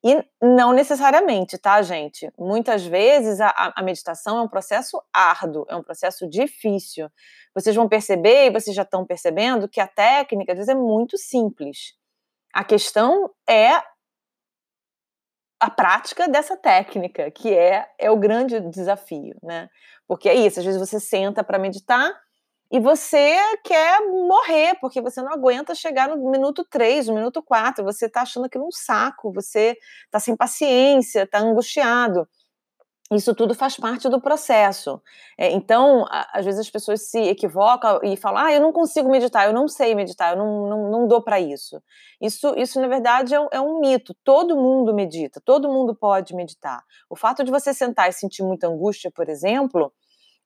E 0.05 0.25
não 0.41 0.73
necessariamente, 0.73 1.59
tá, 1.59 1.83
gente? 1.83 2.31
Muitas 2.39 2.87
vezes 2.87 3.41
a, 3.41 3.73
a 3.75 3.83
meditação 3.83 4.39
é 4.39 4.43
um 4.43 4.49
processo 4.49 5.03
árduo, 5.13 5.67
é 5.69 5.75
um 5.75 5.83
processo 5.83 6.29
difícil. 6.29 7.11
Vocês 7.53 7.75
vão 7.75 7.89
perceber, 7.89 8.47
e 8.47 8.51
vocês 8.51 8.77
já 8.77 8.83
estão 8.83 9.05
percebendo, 9.05 9.69
que 9.69 9.81
a 9.81 9.89
técnica, 9.89 10.53
às 10.53 10.59
vezes, 10.59 10.69
é 10.69 10.75
muito 10.75 11.19
simples. 11.19 11.95
A 12.55 12.63
questão 12.63 13.31
é 13.49 13.83
a 15.61 15.69
prática 15.69 16.29
dessa 16.29 16.57
técnica, 16.57 17.31
que 17.33 17.53
é, 17.53 17.89
é 17.99 18.11
o 18.11 18.17
grande 18.17 18.61
desafio, 18.61 19.37
né? 19.43 19.69
Porque 20.07 20.29
é 20.29 20.35
isso, 20.35 20.61
às 20.61 20.65
vezes 20.65 20.81
você 20.81 21.01
senta 21.01 21.43
para 21.43 21.59
meditar 21.59 22.13
e 22.71 22.79
você 22.79 23.37
quer 23.65 24.01
morrer, 24.07 24.75
porque 24.81 25.01
você 25.01 25.23
não 25.23 25.33
aguenta 25.33 25.75
chegar 25.75 26.09
no 26.09 26.31
minuto 26.31 26.67
3, 26.69 27.09
no 27.09 27.15
minuto 27.15 27.43
4, 27.43 27.83
você 27.83 28.07
está 28.07 28.23
achando 28.23 28.45
aquilo 28.45 28.67
um 28.67 28.71
saco, 28.71 29.33
você 29.33 29.77
está 30.05 30.21
sem 30.21 30.37
paciência, 30.37 31.23
está 31.23 31.39
angustiado. 31.39 32.29
Isso 33.11 33.35
tudo 33.35 33.55
faz 33.55 33.75
parte 33.79 34.07
do 34.11 34.21
processo. 34.21 35.01
É, 35.39 35.51
então, 35.51 36.05
às 36.11 36.45
vezes 36.45 36.61
as 36.61 36.71
pessoas 36.71 37.09
se 37.09 37.19
equivocam 37.19 38.01
e 38.03 38.19
falam: 38.19 38.45
ah, 38.45 38.53
eu 38.53 38.61
não 38.61 38.71
consigo 38.71 39.11
meditar, 39.11 39.47
eu 39.47 39.55
não 39.55 39.67
sei 39.67 39.95
meditar, 39.95 40.33
eu 40.33 40.39
não, 40.39 40.69
não, 40.69 40.91
não 40.91 41.09
dou 41.09 41.23
para 41.23 41.41
isso. 41.41 41.83
isso. 42.21 42.55
Isso, 42.55 42.79
na 42.79 42.87
verdade, 42.87 43.35
é 43.35 43.41
um, 43.41 43.49
é 43.51 43.61
um 43.61 43.81
mito. 43.81 44.15
Todo 44.23 44.55
mundo 44.57 44.93
medita, 44.93 45.41
todo 45.43 45.71
mundo 45.71 45.95
pode 45.95 46.35
meditar. 46.35 46.83
O 47.09 47.17
fato 47.17 47.43
de 47.43 47.51
você 47.51 47.73
sentar 47.73 48.11
e 48.11 48.13
sentir 48.13 48.43
muita 48.43 48.69
angústia, 48.69 49.11
por 49.15 49.27
exemplo, 49.31 49.91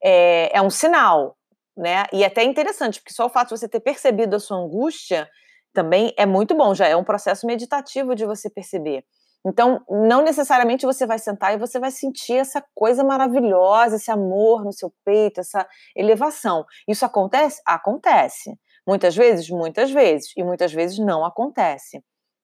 é, 0.00 0.56
é 0.56 0.62
um 0.62 0.70
sinal 0.70 1.36
né? 1.76 2.04
E 2.12 2.22
é 2.22 2.26
até 2.26 2.42
interessante, 2.42 3.00
porque 3.00 3.14
só 3.14 3.26
o 3.26 3.30
fato 3.30 3.48
de 3.48 3.58
você 3.60 3.68
ter 3.68 3.80
percebido 3.80 4.36
a 4.36 4.40
sua 4.40 4.58
angústia 4.58 5.28
também 5.72 6.12
é 6.16 6.26
muito 6.26 6.54
bom, 6.54 6.74
já 6.74 6.86
é 6.86 6.96
um 6.96 7.04
processo 7.04 7.46
meditativo 7.46 8.14
de 8.14 8.26
você 8.26 8.50
perceber. 8.50 9.04
Então, 9.44 9.84
não 9.88 10.22
necessariamente 10.22 10.86
você 10.86 11.04
vai 11.04 11.18
sentar 11.18 11.52
e 11.52 11.58
você 11.58 11.80
vai 11.80 11.90
sentir 11.90 12.34
essa 12.34 12.64
coisa 12.74 13.02
maravilhosa, 13.02 13.96
esse 13.96 14.10
amor 14.10 14.64
no 14.64 14.72
seu 14.72 14.92
peito, 15.04 15.40
essa 15.40 15.66
elevação. 15.96 16.64
Isso 16.86 17.04
acontece? 17.04 17.60
Acontece. 17.66 18.56
Muitas 18.86 19.16
vezes, 19.16 19.50
muitas 19.50 19.90
vezes. 19.90 20.32
E 20.36 20.44
muitas 20.44 20.72
vezes 20.72 20.98
não 20.98 21.24
acontece. 21.24 22.02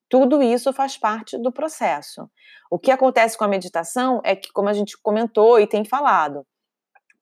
Tudo 0.09 0.43
isso 0.43 0.73
faz 0.73 0.97
parte 0.97 1.37
do 1.37 1.51
processo. 1.51 2.29
O 2.69 2.77
que 2.77 2.91
acontece 2.91 3.37
com 3.37 3.45
a 3.45 3.47
meditação 3.47 4.21
é 4.25 4.35
que, 4.35 4.51
como 4.51 4.67
a 4.67 4.73
gente 4.73 4.97
comentou 5.01 5.59
e 5.59 5.67
tem 5.67 5.85
falado, 5.85 6.45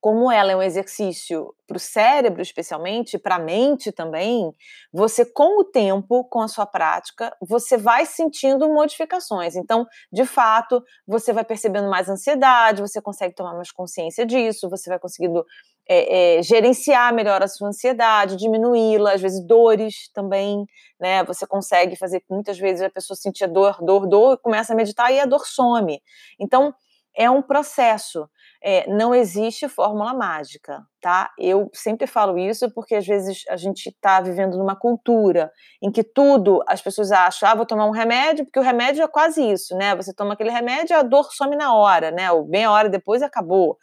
como 0.00 0.30
ela 0.30 0.52
é 0.52 0.56
um 0.56 0.62
exercício 0.62 1.52
para 1.66 1.76
o 1.76 1.80
cérebro, 1.80 2.40
especialmente, 2.40 3.18
para 3.18 3.34
a 3.34 3.38
mente 3.38 3.90
também, 3.90 4.52
você, 4.92 5.24
com 5.24 5.60
o 5.60 5.64
tempo, 5.64 6.24
com 6.24 6.40
a 6.40 6.48
sua 6.48 6.66
prática, 6.66 7.36
você 7.40 7.76
vai 7.76 8.06
sentindo 8.06 8.68
modificações. 8.68 9.56
Então, 9.56 9.86
de 10.12 10.24
fato, 10.24 10.82
você 11.06 11.32
vai 11.32 11.44
percebendo 11.44 11.90
mais 11.90 12.08
ansiedade, 12.08 12.80
você 12.80 13.02
consegue 13.02 13.34
tomar 13.34 13.54
mais 13.54 13.72
consciência 13.72 14.24
disso, 14.24 14.70
você 14.70 14.88
vai 14.88 14.98
conseguindo 15.00 15.44
é, 15.88 16.38
é, 16.38 16.42
gerenciar 16.42 17.12
melhor 17.12 17.42
a 17.42 17.48
sua 17.48 17.68
ansiedade, 17.68 18.36
diminuí-la, 18.36 19.14
às 19.14 19.20
vezes 19.20 19.44
dores 19.44 20.10
também, 20.14 20.64
né? 21.00 21.24
Você 21.24 21.46
consegue 21.46 21.96
fazer, 21.96 22.22
muitas 22.30 22.58
vezes 22.58 22.82
a 22.82 22.90
pessoa 22.90 23.16
sentia 23.16 23.48
dor, 23.48 23.78
dor, 23.82 24.06
dor, 24.06 24.38
começa 24.38 24.72
a 24.72 24.76
meditar 24.76 25.12
e 25.12 25.18
a 25.18 25.24
dor 25.26 25.44
some. 25.46 26.00
Então, 26.38 26.74
é 27.16 27.28
um 27.28 27.42
processo 27.42 28.28
é, 28.62 28.90
não 28.90 29.14
existe 29.14 29.68
fórmula 29.68 30.12
mágica, 30.12 30.82
tá? 31.00 31.30
Eu 31.38 31.70
sempre 31.72 32.06
falo 32.06 32.36
isso 32.36 32.72
porque 32.74 32.96
às 32.96 33.06
vezes 33.06 33.44
a 33.48 33.56
gente 33.56 33.86
está 33.86 34.20
vivendo 34.20 34.58
numa 34.58 34.74
cultura 34.74 35.52
em 35.80 35.92
que 35.92 36.02
tudo 36.02 36.62
as 36.66 36.82
pessoas 36.82 37.12
acham, 37.12 37.48
ah, 37.48 37.54
vou 37.54 37.66
tomar 37.66 37.86
um 37.86 37.92
remédio, 37.92 38.44
porque 38.44 38.58
o 38.58 38.62
remédio 38.62 39.02
é 39.02 39.08
quase 39.08 39.42
isso, 39.48 39.76
né? 39.76 39.94
Você 39.94 40.12
toma 40.12 40.34
aquele 40.34 40.50
remédio, 40.50 40.96
a 40.96 41.02
dor 41.02 41.32
some 41.32 41.56
na 41.56 41.74
hora, 41.74 42.10
né? 42.10 42.30
Ou 42.32 42.46
meia 42.48 42.70
hora 42.70 42.88
depois 42.88 43.22
acabou. 43.22 43.78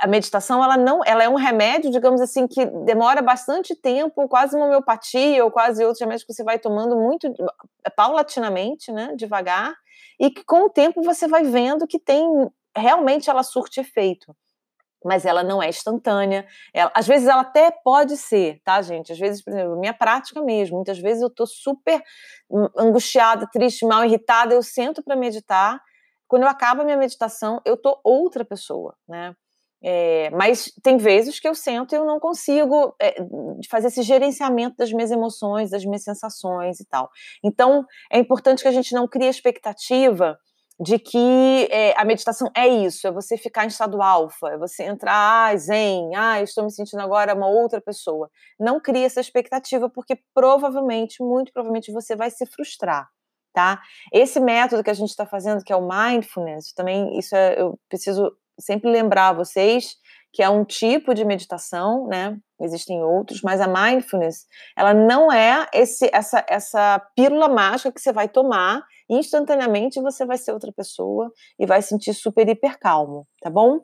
A 0.00 0.08
meditação, 0.08 0.64
ela 0.64 0.76
não, 0.76 1.00
ela 1.04 1.22
é 1.22 1.28
um 1.28 1.36
remédio, 1.36 1.90
digamos 1.90 2.20
assim, 2.20 2.48
que 2.48 2.66
demora 2.84 3.22
bastante 3.22 3.76
tempo, 3.76 4.28
quase 4.28 4.56
uma 4.56 4.66
homeopatia 4.66 5.44
ou 5.44 5.50
quase 5.52 5.84
outros 5.84 6.00
remédios 6.00 6.24
que 6.24 6.32
você 6.32 6.42
vai 6.42 6.58
tomando 6.58 6.96
muito 6.96 7.32
paulatinamente, 7.94 8.90
né, 8.90 9.14
devagar, 9.16 9.72
e 10.18 10.30
que 10.30 10.44
com 10.44 10.64
o 10.64 10.70
tempo 10.70 11.02
você 11.02 11.28
vai 11.28 11.44
vendo 11.44 11.86
que 11.86 12.00
tem 12.00 12.26
realmente 12.76 13.30
ela 13.30 13.42
surte 13.42 13.80
efeito. 13.80 14.34
Mas 15.04 15.24
ela 15.24 15.42
não 15.42 15.60
é 15.60 15.68
instantânea. 15.68 16.46
Ela, 16.72 16.92
às 16.94 17.06
vezes 17.06 17.26
ela 17.26 17.42
até 17.42 17.72
pode 17.72 18.16
ser, 18.16 18.60
tá, 18.64 18.80
gente? 18.80 19.10
Às 19.12 19.18
vezes, 19.18 19.42
por 19.42 19.52
exemplo, 19.52 19.78
minha 19.78 19.92
prática 19.92 20.40
mesmo. 20.40 20.76
Muitas 20.76 20.98
vezes 20.98 21.22
eu 21.22 21.30
tô 21.30 21.44
super 21.44 22.00
angustiada, 22.78 23.48
triste, 23.50 23.84
mal 23.84 24.04
irritada. 24.04 24.54
Eu 24.54 24.62
sento 24.62 25.02
para 25.02 25.16
meditar. 25.16 25.80
Quando 26.28 26.44
eu 26.44 26.48
acabo 26.48 26.82
a 26.82 26.84
minha 26.84 26.96
meditação, 26.96 27.60
eu 27.64 27.76
tô 27.76 28.00
outra 28.04 28.44
pessoa, 28.44 28.94
né? 29.08 29.34
É, 29.84 30.30
mas 30.30 30.72
tem 30.80 30.96
vezes 30.96 31.40
que 31.40 31.48
eu 31.48 31.56
sento 31.56 31.92
e 31.92 31.98
eu 31.98 32.06
não 32.06 32.20
consigo 32.20 32.94
é, 33.02 33.16
fazer 33.68 33.88
esse 33.88 34.02
gerenciamento 34.02 34.76
das 34.76 34.92
minhas 34.92 35.10
emoções, 35.10 35.70
das 35.70 35.84
minhas 35.84 36.04
sensações 36.04 36.78
e 36.78 36.86
tal. 36.86 37.10
Então, 37.44 37.84
é 38.10 38.18
importante 38.18 38.62
que 38.62 38.68
a 38.68 38.72
gente 38.72 38.94
não 38.94 39.08
crie 39.08 39.28
expectativa 39.28 40.38
de 40.80 40.98
que 40.98 41.68
é, 41.70 41.94
a 41.98 42.04
meditação 42.04 42.50
é 42.56 42.66
isso, 42.66 43.06
é 43.06 43.12
você 43.12 43.36
ficar 43.36 43.64
em 43.64 43.68
estado 43.68 44.02
alfa, 44.02 44.48
é 44.50 44.58
você 44.58 44.84
entrar, 44.84 45.50
ah, 45.50 45.56
zen, 45.56 46.14
ah, 46.16 46.42
estou 46.42 46.64
me 46.64 46.72
sentindo 46.72 47.00
agora 47.00 47.34
uma 47.34 47.48
outra 47.48 47.80
pessoa. 47.80 48.30
Não 48.58 48.80
crie 48.80 49.04
essa 49.04 49.20
expectativa, 49.20 49.88
porque 49.90 50.18
provavelmente, 50.34 51.22
muito 51.22 51.52
provavelmente, 51.52 51.92
você 51.92 52.16
vai 52.16 52.30
se 52.30 52.46
frustrar, 52.46 53.08
tá? 53.52 53.80
Esse 54.12 54.40
método 54.40 54.82
que 54.82 54.90
a 54.90 54.94
gente 54.94 55.10
está 55.10 55.26
fazendo, 55.26 55.62
que 55.64 55.72
é 55.72 55.76
o 55.76 55.86
mindfulness, 55.86 56.72
também 56.72 57.18
isso 57.18 57.36
é, 57.36 57.60
eu 57.60 57.78
preciso 57.88 58.32
sempre 58.58 58.90
lembrar 58.90 59.32
vocês 59.32 59.96
que 60.32 60.42
é 60.42 60.48
um 60.48 60.64
tipo 60.64 61.14
de 61.14 61.24
meditação, 61.24 62.06
né? 62.06 62.36
Existem 62.60 63.02
outros, 63.02 63.42
mas 63.42 63.60
a 63.60 63.66
mindfulness, 63.66 64.46
ela 64.76 64.94
não 64.94 65.30
é 65.30 65.66
esse, 65.74 66.08
essa, 66.12 66.44
essa 66.48 67.00
pílula 67.14 67.48
mágica 67.48 67.92
que 67.92 68.00
você 68.00 68.12
vai 68.12 68.28
tomar 68.28 68.82
e 69.10 69.16
instantaneamente 69.16 70.00
você 70.00 70.24
vai 70.24 70.38
ser 70.38 70.52
outra 70.52 70.72
pessoa 70.72 71.30
e 71.58 71.66
vai 71.66 71.82
sentir 71.82 72.14
super 72.14 72.48
hiper 72.48 72.78
calmo, 72.78 73.26
tá 73.40 73.50
bom? 73.50 73.80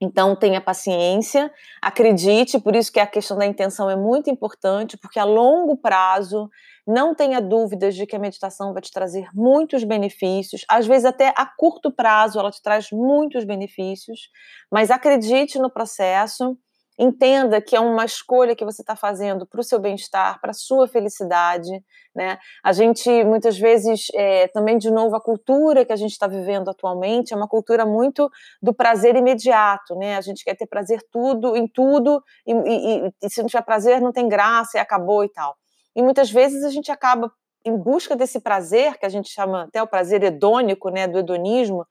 Então 0.00 0.34
tenha 0.34 0.60
paciência, 0.60 1.52
acredite, 1.80 2.58
por 2.58 2.74
isso 2.74 2.92
que 2.92 3.00
a 3.00 3.06
questão 3.06 3.36
da 3.36 3.46
intenção 3.46 3.88
é 3.88 3.96
muito 3.96 4.30
importante, 4.30 4.96
porque 4.96 5.18
a 5.18 5.24
longo 5.24 5.76
prazo 5.76 6.48
não 6.86 7.14
tenha 7.14 7.40
dúvidas 7.40 7.94
de 7.94 8.06
que 8.06 8.16
a 8.16 8.18
meditação 8.18 8.72
vai 8.72 8.82
te 8.82 8.90
trazer 8.90 9.28
muitos 9.34 9.84
benefícios, 9.84 10.64
às 10.68 10.86
vezes 10.86 11.04
até 11.04 11.32
a 11.36 11.46
curto 11.46 11.90
prazo 11.90 12.38
ela 12.38 12.50
te 12.50 12.62
traz 12.62 12.88
muitos 12.92 13.44
benefícios, 13.44 14.28
mas 14.70 14.90
acredite 14.90 15.58
no 15.58 15.70
processo, 15.70 16.56
Entenda 16.96 17.60
que 17.60 17.74
é 17.74 17.80
uma 17.80 18.04
escolha 18.04 18.54
que 18.54 18.64
você 18.64 18.80
está 18.80 18.94
fazendo 18.94 19.44
para 19.44 19.58
o 19.58 19.64
seu 19.64 19.80
bem-estar, 19.80 20.40
para 20.40 20.52
a 20.52 20.54
sua 20.54 20.86
felicidade, 20.86 21.68
né? 22.14 22.38
A 22.62 22.72
gente 22.72 23.10
muitas 23.24 23.58
vezes 23.58 24.06
é, 24.14 24.46
também 24.48 24.78
de 24.78 24.92
novo 24.92 25.16
a 25.16 25.20
cultura 25.20 25.84
que 25.84 25.92
a 25.92 25.96
gente 25.96 26.12
está 26.12 26.28
vivendo 26.28 26.70
atualmente 26.70 27.34
é 27.34 27.36
uma 27.36 27.48
cultura 27.48 27.84
muito 27.84 28.30
do 28.62 28.72
prazer 28.72 29.16
imediato, 29.16 29.96
né? 29.96 30.16
A 30.16 30.20
gente 30.20 30.44
quer 30.44 30.54
ter 30.54 30.68
prazer 30.68 31.00
tudo 31.10 31.56
em 31.56 31.66
tudo 31.66 32.22
e, 32.46 32.52
e, 32.52 33.10
e 33.24 33.30
se 33.30 33.40
não 33.40 33.48
tiver 33.48 33.62
prazer 33.62 34.00
não 34.00 34.12
tem 34.12 34.28
graça 34.28 34.78
e 34.78 34.80
acabou 34.80 35.24
e 35.24 35.28
tal. 35.28 35.56
E 35.94 36.02
muitas 36.02 36.30
vezes 36.30 36.64
a 36.64 36.70
gente 36.70 36.90
acaba 36.90 37.32
em 37.64 37.76
busca 37.76 38.14
desse 38.14 38.40
prazer 38.40 38.98
que 38.98 39.06
a 39.06 39.08
gente 39.08 39.30
chama 39.30 39.64
até 39.64 39.82
o 39.82 39.86
prazer 39.86 40.22
hedônico, 40.22 40.90
né? 40.90 41.06
Do 41.06 41.18
hedonismo 41.18 41.86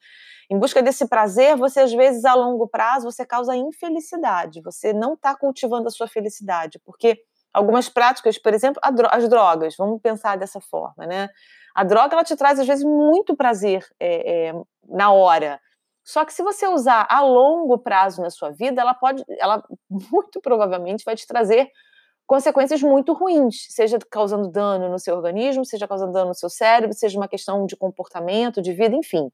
em 0.49 0.59
busca 0.59 0.81
desse 0.81 1.07
prazer, 1.07 1.55
você 1.55 1.81
às 1.81 1.93
vezes 1.93 2.25
a 2.25 2.33
longo 2.33 2.67
prazo 2.67 3.09
você 3.09 3.25
causa 3.25 3.55
infelicidade. 3.55 4.61
Você 4.61 4.93
não 4.93 5.13
está 5.13 5.35
cultivando 5.35 5.87
a 5.87 5.91
sua 5.91 6.07
felicidade, 6.07 6.79
porque 6.85 7.19
algumas 7.53 7.89
práticas, 7.89 8.37
por 8.37 8.53
exemplo, 8.53 8.79
as 9.11 9.27
drogas, 9.27 9.75
vamos 9.77 10.01
pensar 10.01 10.37
dessa 10.37 10.59
forma, 10.59 11.05
né? 11.07 11.29
A 11.73 11.83
droga 11.83 12.13
ela 12.13 12.23
te 12.23 12.35
traz 12.35 12.59
às 12.59 12.67
vezes 12.67 12.83
muito 12.83 13.35
prazer 13.35 13.83
é, 13.99 14.49
é, 14.49 14.53
na 14.87 15.11
hora. 15.11 15.59
Só 16.03 16.25
que 16.25 16.33
se 16.33 16.43
você 16.43 16.67
usar 16.67 17.07
a 17.09 17.21
longo 17.21 17.77
prazo 17.79 18.21
na 18.21 18.29
sua 18.29 18.51
vida, 18.51 18.81
ela 18.81 18.93
pode, 18.93 19.23
ela 19.39 19.63
muito 19.89 20.41
provavelmente 20.41 21.03
vai 21.03 21.15
te 21.15 21.25
trazer 21.25 21.71
consequências 22.25 22.81
muito 22.81 23.13
ruins, 23.13 23.67
seja 23.69 23.97
causando 24.09 24.49
dano 24.49 24.89
no 24.89 24.99
seu 24.99 25.15
organismo, 25.15 25.65
seja 25.65 25.87
causando 25.87 26.13
dano 26.13 26.29
no 26.29 26.35
seu 26.35 26.49
cérebro, 26.49 26.95
seja 26.95 27.17
uma 27.17 27.27
questão 27.27 27.65
de 27.65 27.75
comportamento, 27.75 28.61
de 28.61 28.73
vida, 28.73 28.95
enfim. 28.95 29.29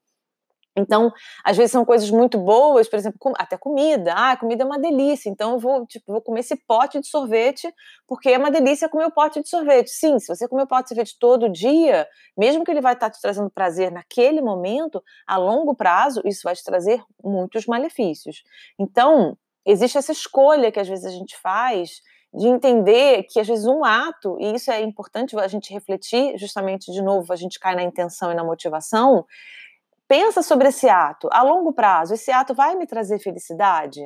Então, 0.76 1.12
às 1.44 1.58
vezes 1.58 1.72
são 1.72 1.84
coisas 1.84 2.10
muito 2.10 2.38
boas, 2.38 2.88
por 2.88 2.98
exemplo, 2.98 3.34
até 3.38 3.58
comida. 3.58 4.14
Ah, 4.16 4.38
comida 4.38 4.64
é 4.64 4.66
uma 4.66 4.80
delícia, 4.80 5.30
então 5.30 5.54
eu 5.54 5.60
vou, 5.60 5.86
tipo, 5.86 6.12
vou 6.12 6.22
comer 6.22 6.42
esse 6.42 6.56
pote 6.56 7.00
de 7.00 7.08
sorvete 7.08 7.74
porque 8.08 8.30
é 8.30 8.38
uma 8.38 8.52
delícia 8.52 8.88
comer 8.88 9.06
o 9.06 9.12
pote 9.12 9.42
de 9.42 9.50
sorvete. 9.50 9.90
Sim, 9.90 10.20
se 10.20 10.28
você 10.28 10.48
comer 10.48 10.64
o 10.64 10.68
pote 10.68 10.84
de 10.84 10.90
sorvete 10.90 11.18
todo 11.20 11.50
dia, 11.50 12.08
mesmo 12.38 12.64
que 12.64 12.72
ele 12.72 12.82
vai 12.82 12.94
estar 12.94 13.10
te 13.10 13.20
trazendo 13.22 13.50
prazer 13.50 13.92
naquele 13.92 14.42
momento, 14.42 15.04
a 15.28 15.38
longo 15.38 15.76
prazo 15.76 16.22
isso 16.26 16.42
vai 16.44 16.56
te 16.56 16.64
trazer 16.64 17.02
muitos 17.24 17.66
malefícios. 17.66 18.44
Então, 18.80 19.38
existe 19.66 19.98
essa 19.98 20.12
escolha 20.12 20.72
que 20.72 20.80
às 20.80 20.88
vezes 20.88 21.06
a 21.06 21.12
gente 21.12 21.36
faz 21.38 22.02
de 22.34 22.48
entender 22.48 23.24
que 23.24 23.40
às 23.40 23.48
vezes 23.48 23.66
um 23.66 23.84
ato, 23.84 24.38
e 24.40 24.54
isso 24.54 24.72
é 24.72 24.82
importante 24.82 25.38
a 25.38 25.48
gente 25.48 25.74
refletir, 25.74 26.38
justamente 26.38 26.92
de 26.92 27.02
novo, 27.02 27.34
a 27.34 27.36
gente 27.36 27.60
cai 27.60 27.76
na 27.76 27.84
intenção 27.84 28.32
e 28.32 28.36
na 28.36 28.44
motivação, 28.44 29.26
pensa 30.08 30.42
sobre 30.42 30.70
esse 30.70 30.88
ato. 30.88 31.28
A 31.32 31.44
longo 31.44 31.74
prazo, 31.74 32.14
esse 32.14 32.32
ato 32.32 32.54
vai 32.54 32.76
me 32.76 32.86
trazer 32.86 33.20
felicidade? 33.20 34.02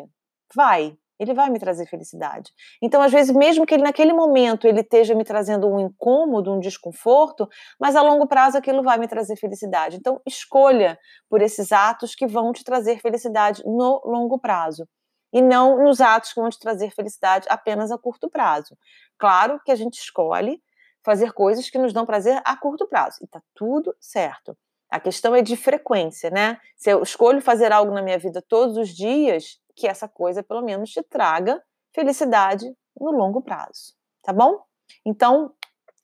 Vai. 0.55 0.97
Ele 1.19 1.33
vai 1.33 1.49
me 1.49 1.59
trazer 1.59 1.85
felicidade. 1.85 2.51
Então, 2.81 3.01
às 3.01 3.11
vezes, 3.11 3.33
mesmo 3.33 3.65
que 3.65 3.73
ele 3.73 3.83
naquele 3.83 4.11
momento 4.13 4.67
ele 4.67 4.81
esteja 4.81 5.13
me 5.13 5.23
trazendo 5.23 5.67
um 5.67 5.79
incômodo, 5.79 6.51
um 6.51 6.59
desconforto, 6.59 7.47
mas 7.79 7.95
a 7.95 8.01
longo 8.01 8.27
prazo 8.27 8.57
aquilo 8.57 8.81
vai 8.81 8.97
me 8.97 9.07
trazer 9.07 9.35
felicidade. 9.37 9.97
Então, 9.97 10.19
escolha 10.25 10.97
por 11.29 11.41
esses 11.41 11.71
atos 11.71 12.15
que 12.15 12.25
vão 12.25 12.51
te 12.51 12.63
trazer 12.63 12.99
felicidade 12.99 13.63
no 13.65 14.01
longo 14.05 14.39
prazo 14.39 14.87
e 15.33 15.41
não 15.41 15.83
nos 15.83 15.99
atos 15.99 16.31
que 16.31 16.39
vão 16.39 16.49
te 16.49 16.59
trazer 16.59 16.91
felicidade 16.91 17.47
apenas 17.49 17.91
a 17.91 17.97
curto 17.97 18.29
prazo. 18.29 18.77
Claro 19.17 19.59
que 19.65 19.71
a 19.71 19.75
gente 19.75 19.95
escolhe 19.95 20.61
fazer 21.03 21.33
coisas 21.33 21.69
que 21.69 21.79
nos 21.79 21.91
dão 21.91 22.05
prazer 22.05 22.39
a 22.45 22.55
curto 22.55 22.87
prazo 22.87 23.17
e 23.21 23.27
tá 23.27 23.41
tudo 23.55 23.95
certo. 23.99 24.55
A 24.89 24.99
questão 24.99 25.33
é 25.35 25.41
de 25.41 25.57
frequência, 25.57 26.29
né? 26.29 26.59
Se 26.77 26.91
eu 26.91 27.01
escolho 27.01 27.41
fazer 27.41 27.71
algo 27.71 27.91
na 27.91 28.01
minha 28.01 28.19
vida 28.19 28.43
todos 28.47 28.77
os 28.77 28.89
dias, 28.89 29.59
que 29.75 29.87
essa 29.87 30.07
coisa 30.07 30.43
pelo 30.43 30.61
menos 30.61 30.91
te 30.91 31.01
traga 31.01 31.61
felicidade 31.93 32.71
no 32.99 33.11
longo 33.11 33.41
prazo, 33.41 33.95
tá 34.21 34.31
bom? 34.31 34.63
Então, 35.03 35.51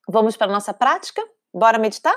vamos 0.08 0.36
para 0.36 0.48
a 0.48 0.54
nossa 0.54 0.74
prática? 0.74 1.22
Bora 1.54 1.78
meditar? 1.78 2.16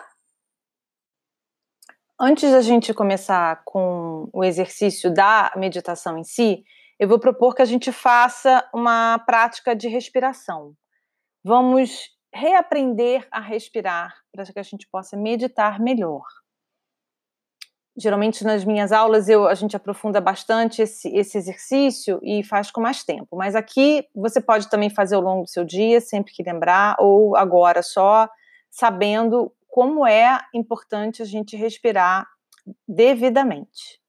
Antes 2.19 2.51
da 2.51 2.63
gente 2.63 2.95
começar 2.95 3.63
com 3.65 4.31
o 4.33 4.43
exercício 4.43 5.13
da 5.13 5.53
meditação 5.57 6.17
em 6.17 6.25
si, 6.25 6.65
eu 7.03 7.09
vou 7.09 7.19
propor 7.19 7.55
que 7.55 7.63
a 7.63 7.65
gente 7.65 7.91
faça 7.91 8.65
uma 8.73 9.19
prática 9.27 9.75
de 9.75 9.89
respiração. 9.89 10.73
Vamos 11.45 12.09
reaprender 12.33 13.27
a 13.29 13.41
respirar 13.41 14.15
para 14.31 14.45
que 14.45 14.59
a 14.59 14.63
gente 14.63 14.89
possa 14.89 15.17
meditar 15.17 15.81
melhor 15.81 16.23
geralmente 17.97 18.43
nas 18.43 18.65
minhas 18.65 18.91
aulas 18.91 19.29
eu, 19.29 19.47
a 19.47 19.55
gente 19.55 19.77
aprofunda 19.77 20.21
bastante 20.21 20.83
esse, 20.83 21.15
esse 21.15 21.37
exercício 21.37 22.19
e 22.23 22.43
faz 22.43 22.71
com 22.71 22.81
mais 22.81 23.05
tempo. 23.05 23.37
Mas 23.37 23.55
aqui 23.55 24.07
você 24.15 24.41
pode 24.41 24.69
também 24.71 24.89
fazer 24.89 25.15
ao 25.15 25.21
longo 25.21 25.43
do 25.43 25.51
seu 25.51 25.65
dia, 25.65 26.01
sempre 26.01 26.33
que 26.33 26.43
lembrar, 26.43 26.97
ou 26.99 27.37
agora 27.37 27.83
só 27.83 28.29
sabendo 28.71 29.53
como 29.69 30.07
é 30.07 30.41
importante 30.55 31.23
a 31.23 31.25
gente 31.25 31.57
respirar 31.57 32.27
devidamente. 32.89 34.02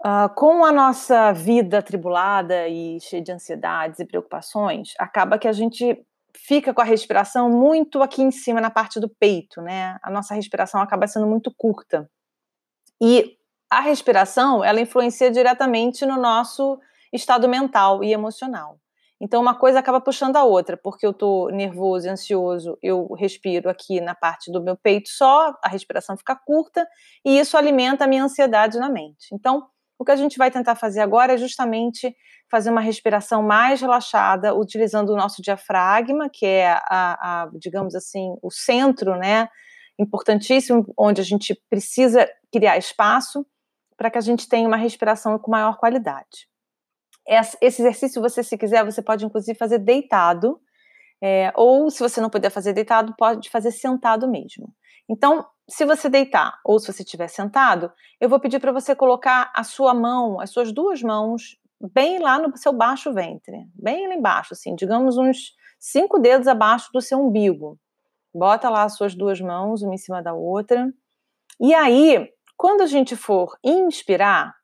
Uh, 0.00 0.32
com 0.36 0.64
a 0.64 0.70
nossa 0.70 1.32
vida 1.32 1.78
atribulada 1.78 2.68
e 2.68 3.00
cheia 3.00 3.22
de 3.22 3.32
ansiedades 3.32 3.98
e 3.98 4.06
preocupações, 4.06 4.92
acaba 4.98 5.38
que 5.38 5.48
a 5.48 5.52
gente 5.52 6.04
fica 6.36 6.72
com 6.72 6.80
a 6.80 6.84
respiração 6.84 7.50
muito 7.50 8.00
aqui 8.00 8.22
em 8.22 8.30
cima, 8.30 8.60
na 8.60 8.70
parte 8.70 9.00
do 9.00 9.08
peito, 9.08 9.60
né? 9.60 9.98
A 10.02 10.10
nossa 10.10 10.34
respiração 10.34 10.80
acaba 10.80 11.08
sendo 11.08 11.26
muito 11.26 11.52
curta. 11.56 12.08
E 13.00 13.36
a 13.70 13.80
respiração, 13.80 14.64
ela 14.64 14.80
influencia 14.80 15.30
diretamente 15.30 16.06
no 16.06 16.16
nosso 16.16 16.78
estado 17.12 17.48
mental 17.48 18.02
e 18.04 18.12
emocional. 18.12 18.78
Então, 19.20 19.42
uma 19.42 19.54
coisa 19.54 19.80
acaba 19.80 20.00
puxando 20.00 20.36
a 20.36 20.44
outra, 20.44 20.76
porque 20.76 21.04
eu 21.04 21.10
estou 21.10 21.50
nervoso 21.50 22.06
e 22.06 22.10
ansioso, 22.10 22.78
eu 22.80 23.12
respiro 23.14 23.68
aqui 23.68 24.00
na 24.00 24.14
parte 24.14 24.50
do 24.52 24.62
meu 24.62 24.76
peito 24.76 25.08
só, 25.08 25.52
a 25.62 25.68
respiração 25.68 26.16
fica 26.16 26.36
curta, 26.36 26.86
e 27.24 27.38
isso 27.38 27.56
alimenta 27.56 28.04
a 28.04 28.06
minha 28.06 28.22
ansiedade 28.22 28.78
na 28.78 28.88
mente. 28.88 29.28
Então, 29.32 29.66
o 29.98 30.04
que 30.04 30.12
a 30.12 30.16
gente 30.16 30.38
vai 30.38 30.50
tentar 30.50 30.76
fazer 30.76 31.00
agora 31.00 31.34
é 31.34 31.36
justamente 31.36 32.14
fazer 32.50 32.70
uma 32.70 32.80
respiração 32.80 33.42
mais 33.42 33.80
relaxada, 33.80 34.54
utilizando 34.54 35.10
o 35.10 35.16
nosso 35.16 35.42
diafragma, 35.42 36.30
que 36.32 36.46
é 36.46 36.70
a, 36.70 37.42
a, 37.42 37.50
digamos 37.54 37.94
assim, 37.94 38.36
o 38.42 38.50
centro, 38.50 39.16
né, 39.16 39.48
importantíssimo, 39.98 40.86
onde 40.96 41.20
a 41.20 41.24
gente 41.24 41.60
precisa 41.68 42.28
criar 42.52 42.78
espaço 42.78 43.44
para 43.96 44.10
que 44.10 44.18
a 44.18 44.20
gente 44.20 44.48
tenha 44.48 44.68
uma 44.68 44.76
respiração 44.76 45.36
com 45.38 45.50
maior 45.50 45.76
qualidade. 45.76 46.48
Esse 47.26 47.82
exercício, 47.82 48.22
você 48.22 48.42
se 48.42 48.56
quiser, 48.56 48.84
você 48.84 49.02
pode 49.02 49.26
inclusive 49.26 49.58
fazer 49.58 49.78
deitado, 49.78 50.58
é, 51.20 51.52
ou 51.56 51.90
se 51.90 51.98
você 51.98 52.20
não 52.20 52.30
puder 52.30 52.48
fazer 52.48 52.72
deitado, 52.72 53.14
pode 53.18 53.50
fazer 53.50 53.72
sentado 53.72 54.30
mesmo. 54.30 54.72
Então, 55.10 55.44
se 55.68 55.84
você 55.84 56.08
deitar 56.08 56.58
ou 56.64 56.78
se 56.78 56.90
você 56.90 57.02
estiver 57.02 57.28
sentado, 57.28 57.92
eu 58.18 58.28
vou 58.28 58.40
pedir 58.40 58.58
para 58.58 58.72
você 58.72 58.96
colocar 58.96 59.52
a 59.54 59.62
sua 59.62 59.92
mão, 59.92 60.40
as 60.40 60.50
suas 60.50 60.72
duas 60.72 61.02
mãos, 61.02 61.58
bem 61.92 62.18
lá 62.18 62.38
no 62.38 62.56
seu 62.56 62.72
baixo 62.72 63.12
ventre, 63.12 63.66
bem 63.74 64.08
lá 64.08 64.14
embaixo, 64.14 64.54
assim, 64.54 64.74
digamos 64.74 65.18
uns 65.18 65.54
cinco 65.78 66.18
dedos 66.18 66.48
abaixo 66.48 66.90
do 66.92 67.02
seu 67.02 67.20
umbigo. 67.20 67.78
Bota 68.34 68.70
lá 68.70 68.84
as 68.84 68.96
suas 68.96 69.14
duas 69.14 69.40
mãos, 69.40 69.82
uma 69.82 69.94
em 69.94 69.98
cima 69.98 70.22
da 70.22 70.32
outra. 70.32 70.92
E 71.60 71.74
aí, 71.74 72.32
quando 72.56 72.80
a 72.82 72.86
gente 72.86 73.14
for 73.14 73.56
inspirar, 73.62 74.54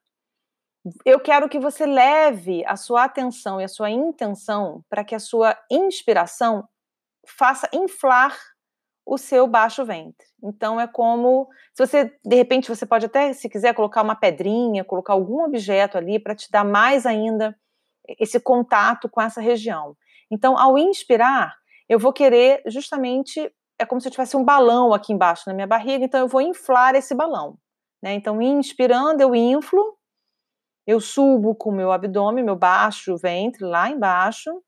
eu 1.05 1.21
quero 1.21 1.49
que 1.49 1.59
você 1.59 1.87
leve 1.87 2.65
a 2.67 2.77
sua 2.77 3.05
atenção 3.05 3.61
e 3.61 3.65
a 3.65 3.69
sua 3.69 3.91
intenção 3.91 4.85
para 4.89 5.05
que 5.05 5.15
a 5.15 5.21
sua 5.21 5.57
inspiração 5.71 6.67
faça 7.27 7.69
inflar 7.73 8.37
o 9.07 9.19
seu 9.19 9.47
baixo 9.47 9.85
ventre. 9.85 10.27
Então 10.43 10.81
é 10.81 10.87
como 10.87 11.49
se 11.75 11.87
você, 11.87 12.13
de 12.25 12.37
repente, 12.37 12.69
você 12.69 12.87
pode 12.87 13.07
até, 13.07 13.33
se 13.33 13.49
quiser, 13.49 13.75
colocar 13.75 14.03
uma 14.03 14.15
pedrinha, 14.15 14.85
colocar 14.85 15.13
algum 15.13 15.45
objeto 15.45 15.99
ali 15.99 16.19
para 16.19 16.35
te 16.35 16.51
dar 16.51 16.65
mais 16.65 17.05
ainda 17.05 17.57
esse 18.19 18.39
contato 18.39 19.09
com 19.09 19.21
essa 19.21 19.41
região. 19.41 19.97
Então, 20.31 20.59
ao 20.59 20.79
inspirar, 20.79 21.55
eu 21.89 21.99
vou 21.99 22.13
querer 22.13 22.63
justamente 22.67 23.53
é 23.79 23.85
como 23.85 24.01
se 24.01 24.09
eu 24.09 24.13
tivesse 24.13 24.37
um 24.37 24.45
balão 24.45 24.93
aqui 24.93 25.13
embaixo 25.13 25.45
na 25.47 25.55
minha 25.55 25.67
barriga, 25.67 26.05
então 26.05 26.21
eu 26.21 26.29
vou 26.29 26.41
inflar 26.41 26.95
esse 26.95 27.15
balão. 27.15 27.59
Né? 28.03 28.15
Então, 28.15 28.41
inspirando, 28.41 29.21
eu 29.21 29.35
inflo, 29.35 29.97
eu 30.87 31.01
subo 31.01 31.55
com 31.55 31.71
o 31.71 31.75
meu 31.75 31.91
abdômen, 31.91 32.45
meu 32.45 32.57
baixo 32.57 33.17
ventre 33.17 33.65
lá 33.65 33.91
embaixo, 33.91 34.63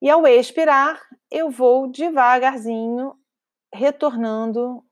e 0.00 0.08
ao 0.08 0.26
expirar, 0.26 1.00
eu 1.30 1.50
vou 1.50 1.90
devagarzinho 1.90 3.14
retornando 3.72 4.84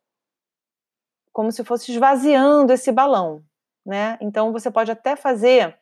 como 1.32 1.50
se 1.52 1.64
fosse 1.64 1.92
esvaziando 1.92 2.72
esse 2.72 2.92
balão, 2.92 3.44
né? 3.84 4.18
Então 4.20 4.52
você 4.52 4.70
pode 4.70 4.90
até 4.90 5.16
fazer 5.16 5.78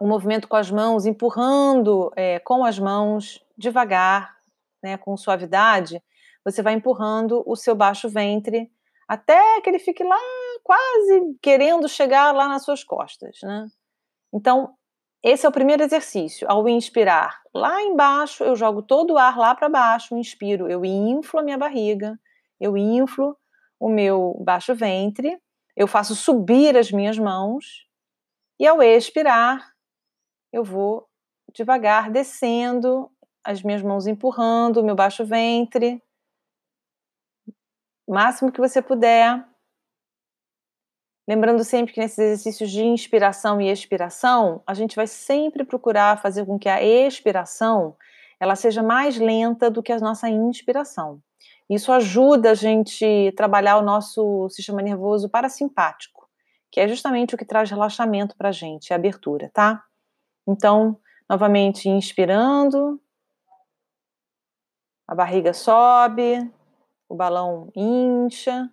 um 0.00 0.08
movimento 0.08 0.48
com 0.48 0.56
as 0.56 0.70
mãos, 0.70 1.06
empurrando 1.06 2.12
é, 2.16 2.38
com 2.40 2.64
as 2.64 2.78
mãos 2.78 3.44
devagar, 3.56 4.36
né, 4.82 4.96
com 4.96 5.16
suavidade. 5.16 6.02
Você 6.44 6.60
vai 6.60 6.74
empurrando 6.74 7.42
o 7.46 7.54
seu 7.54 7.74
baixo 7.74 8.08
ventre 8.08 8.70
até 9.06 9.60
que 9.60 9.70
ele 9.70 9.78
fique 9.78 10.02
lá 10.02 10.18
quase 10.64 11.36
querendo 11.40 11.88
chegar 11.88 12.32
lá 12.32 12.48
nas 12.48 12.64
suas 12.64 12.82
costas, 12.82 13.38
né? 13.42 13.66
Então, 14.32 14.74
esse 15.22 15.46
é 15.46 15.48
o 15.48 15.52
primeiro 15.52 15.82
exercício. 15.82 16.46
Ao 16.50 16.68
inspirar 16.68 17.40
lá 17.54 17.80
embaixo, 17.82 18.42
eu 18.42 18.56
jogo 18.56 18.82
todo 18.82 19.14
o 19.14 19.18
ar 19.18 19.36
lá 19.38 19.54
para 19.54 19.68
baixo, 19.68 20.16
inspiro, 20.16 20.68
eu 20.68 20.84
inflo 20.84 21.40
a 21.40 21.42
minha 21.42 21.58
barriga, 21.58 22.18
eu 22.60 22.76
inflo 22.76 23.36
o 23.78 23.88
meu 23.88 24.40
baixo 24.44 24.74
ventre, 24.74 25.40
eu 25.76 25.86
faço 25.86 26.14
subir 26.14 26.76
as 26.76 26.90
minhas 26.90 27.18
mãos, 27.18 27.86
e 28.58 28.66
ao 28.66 28.82
expirar, 28.82 29.72
eu 30.52 30.62
vou 30.62 31.08
devagar 31.54 32.10
descendo, 32.10 33.10
as 33.44 33.62
minhas 33.62 33.82
mãos 33.82 34.06
empurrando 34.06 34.78
o 34.78 34.84
meu 34.84 34.94
baixo 34.94 35.24
ventre, 35.24 36.02
máximo 38.08 38.52
que 38.52 38.60
você 38.60 38.80
puder. 38.80 39.44
Lembrando 41.26 41.62
sempre 41.62 41.92
que 41.92 42.00
nesses 42.00 42.18
exercícios 42.18 42.70
de 42.70 42.84
inspiração 42.84 43.60
e 43.60 43.70
expiração, 43.70 44.62
a 44.66 44.74
gente 44.74 44.96
vai 44.96 45.06
sempre 45.06 45.64
procurar 45.64 46.20
fazer 46.20 46.44
com 46.44 46.58
que 46.58 46.68
a 46.68 46.82
expiração 46.82 47.96
ela 48.40 48.56
seja 48.56 48.82
mais 48.82 49.16
lenta 49.16 49.70
do 49.70 49.82
que 49.82 49.92
a 49.92 49.98
nossa 49.98 50.28
inspiração. 50.28 51.22
Isso 51.70 51.92
ajuda 51.92 52.50
a 52.50 52.54
gente 52.54 53.32
trabalhar 53.36 53.76
o 53.78 53.82
nosso 53.82 54.48
sistema 54.50 54.82
nervoso 54.82 55.28
parasimpático, 55.28 56.28
que 56.70 56.80
é 56.80 56.88
justamente 56.88 57.34
o 57.34 57.38
que 57.38 57.44
traz 57.44 57.70
relaxamento 57.70 58.36
para 58.36 58.48
a 58.48 58.52
gente, 58.52 58.92
a 58.92 58.96
abertura, 58.96 59.48
tá? 59.54 59.82
Então, 60.46 60.98
novamente, 61.30 61.88
inspirando, 61.88 63.00
a 65.06 65.14
barriga 65.14 65.52
sobe, 65.52 66.50
o 67.08 67.14
balão 67.14 67.70
incha, 67.76 68.68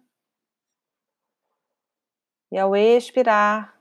e 2.51 2.57
ao 2.57 2.75
expirar, 2.75 3.79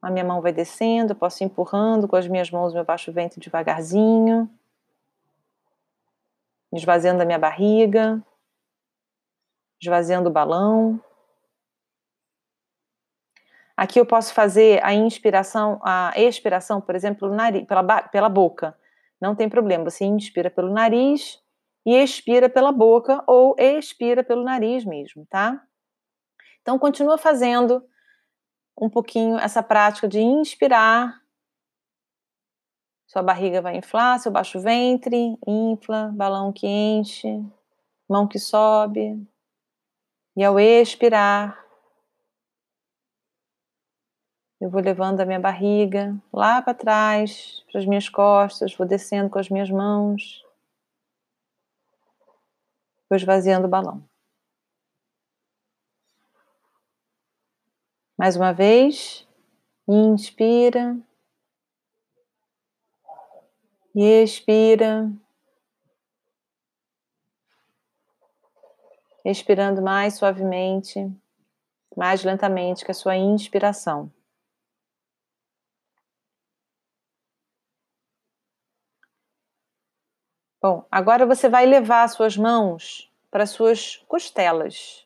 a 0.00 0.10
minha 0.10 0.24
mão 0.24 0.40
vai 0.40 0.52
descendo, 0.52 1.14
posso 1.14 1.42
ir 1.42 1.46
empurrando 1.46 2.08
com 2.08 2.16
as 2.16 2.26
minhas 2.26 2.50
mãos 2.50 2.74
meu 2.74 2.84
baixo 2.84 3.12
ventre 3.12 3.40
devagarzinho, 3.40 4.50
esvaziando 6.72 7.22
a 7.22 7.24
minha 7.24 7.38
barriga, 7.38 8.22
esvaziando 9.80 10.28
o 10.28 10.32
balão. 10.32 11.00
Aqui 13.76 13.98
eu 13.98 14.06
posso 14.06 14.34
fazer 14.34 14.84
a 14.84 14.92
inspiração, 14.92 15.80
a 15.82 16.12
expiração, 16.16 16.80
por 16.80 16.94
exemplo, 16.94 17.32
nariz, 17.32 17.66
pela, 17.66 18.02
pela 18.02 18.28
boca. 18.28 18.76
Não 19.20 19.34
tem 19.34 19.48
problema, 19.48 19.88
você 19.88 20.04
inspira 20.04 20.50
pelo 20.50 20.70
nariz 20.70 21.41
e 21.84 21.96
expira 21.96 22.48
pela 22.48 22.72
boca 22.72 23.22
ou 23.26 23.54
expira 23.58 24.22
pelo 24.22 24.44
nariz 24.44 24.84
mesmo, 24.84 25.26
tá? 25.26 25.62
Então, 26.60 26.78
continua 26.78 27.18
fazendo 27.18 27.84
um 28.80 28.88
pouquinho 28.88 29.36
essa 29.38 29.62
prática 29.62 30.08
de 30.08 30.20
inspirar. 30.20 31.20
Sua 33.06 33.22
barriga 33.22 33.60
vai 33.60 33.76
inflar, 33.76 34.18
seu 34.18 34.32
baixo 34.32 34.60
ventre 34.60 35.36
infla, 35.46 36.10
balão 36.14 36.52
que 36.52 36.66
enche, 36.66 37.44
mão 38.08 38.26
que 38.26 38.38
sobe. 38.38 39.20
E 40.36 40.42
ao 40.42 40.58
expirar, 40.58 41.62
eu 44.58 44.70
vou 44.70 44.80
levando 44.80 45.20
a 45.20 45.26
minha 45.26 45.40
barriga 45.40 46.16
lá 46.32 46.62
para 46.62 46.72
trás, 46.72 47.64
para 47.70 47.80
as 47.80 47.86
minhas 47.86 48.08
costas, 48.08 48.74
vou 48.74 48.86
descendo 48.86 49.28
com 49.28 49.38
as 49.38 49.50
minhas 49.50 49.68
mãos. 49.68 50.42
Vou 53.12 53.16
esvaziando 53.18 53.66
o 53.66 53.68
balão. 53.68 54.02
Mais 58.16 58.36
uma 58.36 58.54
vez, 58.54 59.28
inspira 59.86 60.96
e 63.94 64.02
expira. 64.22 65.12
Expirando 69.22 69.82
mais 69.82 70.14
suavemente, 70.14 71.14
mais 71.94 72.24
lentamente 72.24 72.82
que 72.82 72.92
a 72.92 72.94
sua 72.94 73.14
inspiração. 73.14 74.10
Bom, 80.62 80.86
agora 80.88 81.26
você 81.26 81.48
vai 81.48 81.66
levar 81.66 82.08
suas 82.08 82.36
mãos 82.36 83.10
para 83.32 83.46
suas 83.46 83.96
costelas. 84.06 85.04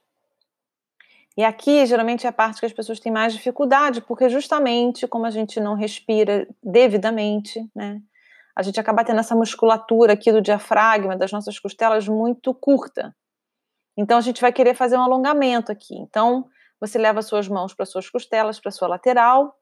E 1.34 1.42
aqui, 1.42 1.86
geralmente, 1.86 2.26
é 2.26 2.28
a 2.28 2.32
parte 2.32 2.60
que 2.60 2.66
as 2.66 2.74
pessoas 2.74 3.00
têm 3.00 3.10
mais 3.10 3.32
dificuldade, 3.32 4.02
porque 4.02 4.28
justamente 4.28 5.08
como 5.08 5.24
a 5.24 5.30
gente 5.30 5.58
não 5.58 5.74
respira 5.74 6.46
devidamente, 6.62 7.66
né? 7.74 8.02
A 8.54 8.62
gente 8.62 8.78
acaba 8.78 9.02
tendo 9.02 9.20
essa 9.20 9.34
musculatura 9.34 10.12
aqui 10.12 10.30
do 10.30 10.42
diafragma, 10.42 11.16
das 11.16 11.32
nossas 11.32 11.58
costelas, 11.58 12.06
muito 12.06 12.52
curta. 12.52 13.16
Então, 13.96 14.18
a 14.18 14.22
gente 14.22 14.42
vai 14.42 14.52
querer 14.52 14.74
fazer 14.74 14.98
um 14.98 15.02
alongamento 15.02 15.72
aqui. 15.72 15.94
Então, 15.96 16.46
você 16.78 16.98
leva 16.98 17.22
suas 17.22 17.48
mãos 17.48 17.72
para 17.72 17.86
suas 17.86 18.10
costelas, 18.10 18.60
para 18.60 18.70
sua 18.70 18.88
lateral, 18.88 19.58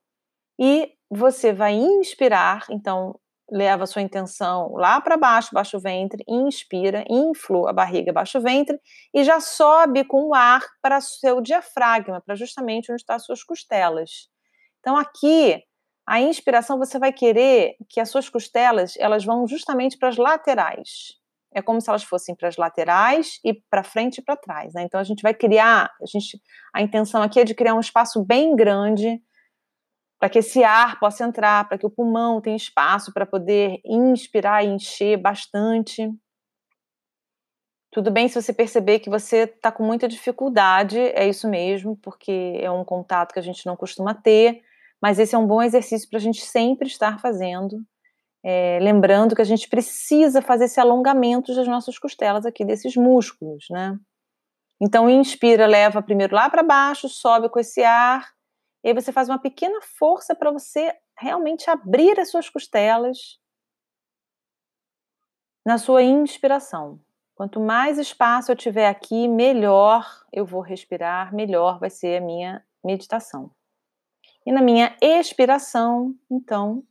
e 0.59 0.93
você 1.09 1.53
vai 1.53 1.75
inspirar. 1.75 2.67
Então, 2.69 3.17
leva 3.51 3.85
a 3.85 3.87
sua 3.87 4.03
intenção 4.03 4.73
lá 4.73 5.01
para 5.01 5.17
baixo, 5.17 5.51
baixo 5.53 5.79
ventre, 5.79 6.25
inspira, 6.27 7.05
infla 7.09 7.71
a 7.71 7.73
barriga, 7.73 8.13
baixo 8.13 8.41
ventre 8.41 8.79
e 9.13 9.23
já 9.23 9.41
sobe 9.41 10.05
com 10.05 10.29
o 10.29 10.35
ar 10.35 10.63
para 10.81 11.01
seu 11.01 11.41
diafragma, 11.41 12.23
para 12.25 12.35
justamente 12.35 12.91
onde 12.91 13.03
estão 13.03 13.17
as 13.17 13.25
suas 13.25 13.43
costelas. 13.45 14.29
Então 14.81 14.97
aqui, 14.97 15.63
a 16.07 16.21
inspiração 16.21 16.79
você 16.79 16.99
vai 16.99 17.13
querer 17.13 17.75
que 17.89 18.01
as 18.01 18.11
suas 18.11 18.29
costelas, 18.29 18.95
elas 18.99 19.25
vão 19.25 19.47
justamente 19.47 19.99
para 19.99 20.09
as 20.09 20.17
laterais. 20.17 21.15
É 21.55 21.63
como 21.63 21.81
se 21.81 21.89
elas 21.89 22.03
fossem 22.03 22.35
para 22.35 22.49
as 22.49 22.57
laterais 22.57 23.39
e 23.45 23.55
para 23.71 23.85
frente 23.85 24.19
e 24.19 24.23
para 24.23 24.37
trás, 24.37 24.75
né? 24.75 24.83
Então 24.83 24.99
a 24.99 25.05
gente 25.05 25.23
vai 25.23 25.33
criar, 25.33 25.91
a 26.03 26.07
gente 26.07 26.41
a 26.75 26.83
intenção 26.83 27.23
aqui 27.23 27.41
é 27.41 27.45
de 27.45 27.55
criar 27.55 27.75
um 27.75 27.81
espaço 27.81 28.25
bem 28.25 28.57
grande 28.57 29.21
para 30.19 30.29
que 30.29 30.39
esse 30.39 30.63
ar 30.65 30.99
possa 30.99 31.25
entrar, 31.25 31.69
para 31.69 31.79
que 31.79 31.87
o 31.87 31.91
pulmão 31.91 32.41
tenha 32.41 32.57
espaço 32.57 33.13
para 33.13 33.27
poder 33.27 33.81
inspirar 33.85 34.65
e 34.65 34.69
encher 34.69 35.17
bastante. 35.17 36.11
Tudo 37.91 38.11
bem 38.11 38.27
se 38.27 38.41
você 38.41 38.53
perceber 38.53 38.99
que 38.99 39.09
você 39.09 39.45
está 39.45 39.71
com 39.71 39.85
muita 39.85 40.09
dificuldade, 40.09 40.99
é 40.99 41.29
isso 41.29 41.49
mesmo, 41.49 41.97
porque 41.99 42.59
é 42.61 42.71
um 42.71 42.85
contato 42.85 43.33
que 43.33 43.39
a 43.39 43.43
gente 43.43 43.65
não 43.67 43.77
costuma 43.77 44.15
ter, 44.15 44.63
mas 45.01 45.19
esse 45.19 45.35
é 45.35 45.39
um 45.39 45.47
bom 45.47 45.63
exercício 45.63 46.09
para 46.09 46.19
a 46.19 46.23
gente 46.23 46.41
sempre 46.41 46.89
estar 46.89 47.21
fazendo. 47.21 47.85
É, 48.43 48.79
lembrando 48.81 49.35
que 49.37 49.41
a 49.43 49.45
gente 49.45 49.69
precisa 49.69 50.43
fazer 50.43 50.65
esse 50.65 50.81
alongamento 50.81 51.55
das 51.55 51.69
nossas 51.69 51.99
costelas 51.99 52.45
aqui, 52.45 52.65
desses 52.65 52.97
músculos, 52.97 53.67
né? 53.71 53.97
Então, 54.81 55.09
inspira, 55.09 55.67
leva 55.67 56.03
primeiro 56.03 56.35
lá 56.35 56.51
para 56.51 56.63
baixo, 56.63 57.09
sobe 57.09 57.49
com 57.49 57.61
esse 57.61 57.83
ar, 57.83 58.34
e 58.85 58.89
aí 58.89 58.95
você 58.95 59.11
faz 59.11 59.31
uma 59.31 59.39
pequena 59.39 59.81
força 59.81 60.35
para 60.35 60.53
você 60.53 60.95
realmente 61.19 61.71
abrir 61.71 62.21
as 62.21 62.31
suas 62.31 62.51
costelas 62.51 63.41
na 65.65 65.79
sua 65.79 66.03
inspiração. 66.03 67.01
Quanto 67.35 67.59
mais 67.59 67.99
espaço 67.99 68.53
eu 68.53 68.57
tiver 68.57 68.87
aqui, 68.87 69.27
melhor 69.27 70.07
eu 70.31 70.45
vou 70.45 70.61
respirar, 70.61 71.35
melhor 71.35 71.81
vai 71.81 71.89
ser 71.89 72.19
a 72.19 72.25
minha 72.25 72.63
meditação. 72.85 73.51
E 74.45 74.53
na 74.53 74.61
minha 74.61 74.95
expiração, 75.01 76.15
então, 76.31 76.85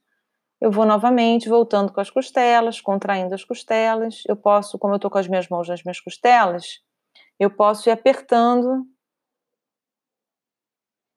eu 0.60 0.71
vou 0.71 0.86
novamente 0.86 1.47
voltando 1.47 1.93
com 1.93 2.01
as 2.01 2.10
costelas, 2.10 2.82
contraindo 2.82 3.36
as 3.36 3.45
costelas. 3.45 4.23
Eu 4.27 4.36
posso, 4.36 4.79
como 4.79 4.93
eu 4.93 4.95
estou 4.95 5.12
com 5.12 5.19
as 5.19 5.27
minhas 5.27 5.47
mãos 5.47 5.69
nas 5.69 5.84
minhas 5.84 5.99
costelas, 5.99 6.82
eu 7.39 7.51
posso 7.51 7.88
ir 7.88 7.91
apertando 7.91 8.88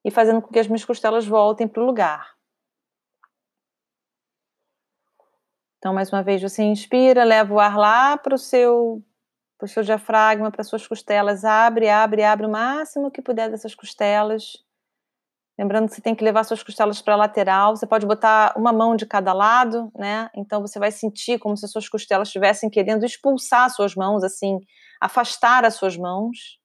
e 0.07 0.11
fazendo 0.11 0.41
com 0.41 0.53
que 0.53 0.59
as 0.61 0.69
minhas 0.69 0.85
costelas 0.85 1.27
voltem 1.27 1.67
para 1.67 1.83
o 1.83 1.85
lugar. 1.85 2.37
Então, 5.79 5.93
mais 5.93 6.13
uma 6.13 6.23
vez, 6.23 6.41
você 6.41 6.63
inspira, 6.63 7.25
leva 7.25 7.53
o 7.53 7.59
ar 7.59 7.77
lá 7.77 8.17
para 8.17 8.37
o 8.37 8.39
seu, 8.39 9.03
seu 9.67 9.83
diafragma, 9.83 10.53
para 10.53 10.61
as 10.61 10.69
suas 10.69 10.87
costelas, 10.87 11.45
abre, 11.45 11.89
abre, 11.89 12.23
abre 12.23 12.47
o 12.47 12.51
máximo 12.51 13.11
que 13.11 13.21
puder 13.21 13.51
dessas 13.51 13.75
costelas. 13.75 14.53
Lembrando 15.59 15.89
que 15.89 15.97
você 15.97 16.03
tem 16.03 16.15
que 16.15 16.23
levar 16.23 16.45
suas 16.45 16.63
costelas 16.63 17.03
para 17.03 17.15
a 17.15 17.17
lateral. 17.17 17.75
Você 17.75 17.87
pode 17.87 18.07
botar 18.07 18.55
uma 18.57 18.73
mão 18.73 18.95
de 18.95 19.07
cada 19.07 19.33
lado, 19.33 19.91
né? 19.97 20.31
Então 20.37 20.61
você 20.61 20.79
vai 20.79 20.93
sentir 20.93 21.41
como 21.41 21.57
se 21.57 21.67
suas 21.67 21.89
costelas 21.89 22.29
estivessem 22.29 22.71
querendo 22.71 23.05
expulsar 23.05 23.69
suas 23.71 23.97
mãos, 23.97 24.23
assim, 24.23 24.61
afastar 25.01 25.65
as 25.65 25.75
suas 25.75 25.97
mãos 25.97 26.61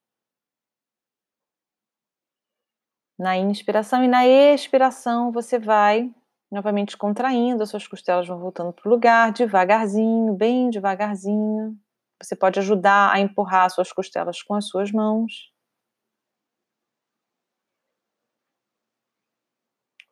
na 3.22 3.36
inspiração 3.36 4.04
e 4.04 4.08
na 4.08 4.26
expiração 4.26 5.30
você 5.32 5.58
vai 5.58 6.10
novamente 6.50 6.96
contraindo, 6.96 7.62
as 7.62 7.70
suas 7.70 7.86
costelas 7.86 8.26
vão 8.28 8.38
voltando 8.38 8.72
para 8.72 8.86
o 8.86 8.90
lugar, 8.90 9.32
devagarzinho, 9.32 10.34
bem 10.34 10.68
devagarzinho. 10.68 11.78
Você 12.22 12.36
pode 12.36 12.58
ajudar 12.58 13.10
a 13.12 13.20
empurrar 13.20 13.64
as 13.66 13.74
suas 13.74 13.90
costelas 13.92 14.42
com 14.42 14.54
as 14.54 14.66
suas 14.68 14.92
mãos. 14.92 15.52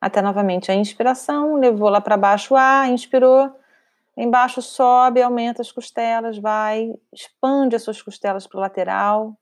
até 0.01 0.23
novamente 0.23 0.71
a 0.73 0.75
inspiração, 0.75 1.57
levou 1.57 1.89
lá 1.91 2.01
para 2.01 2.17
baixo 2.17 2.55
o 2.55 2.57
ar, 2.57 2.89
inspirou, 2.91 3.55
embaixo 4.17 4.63
sobe, 4.63 5.21
aumenta 5.21 5.61
as 5.61 5.71
costelas, 5.71 6.39
vai, 6.39 6.95
expande 7.13 7.77
as 7.77 7.83
suas 7.83 8.01
costelas 8.01 8.47
para 8.47 8.59
o 8.59 8.61
lateral, 8.61 9.37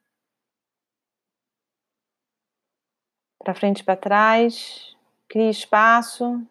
para 3.48 3.54
frente 3.54 3.80
e 3.80 3.82
para 3.82 3.96
trás, 3.96 4.94
cria 5.26 5.48
espaço. 5.48 6.46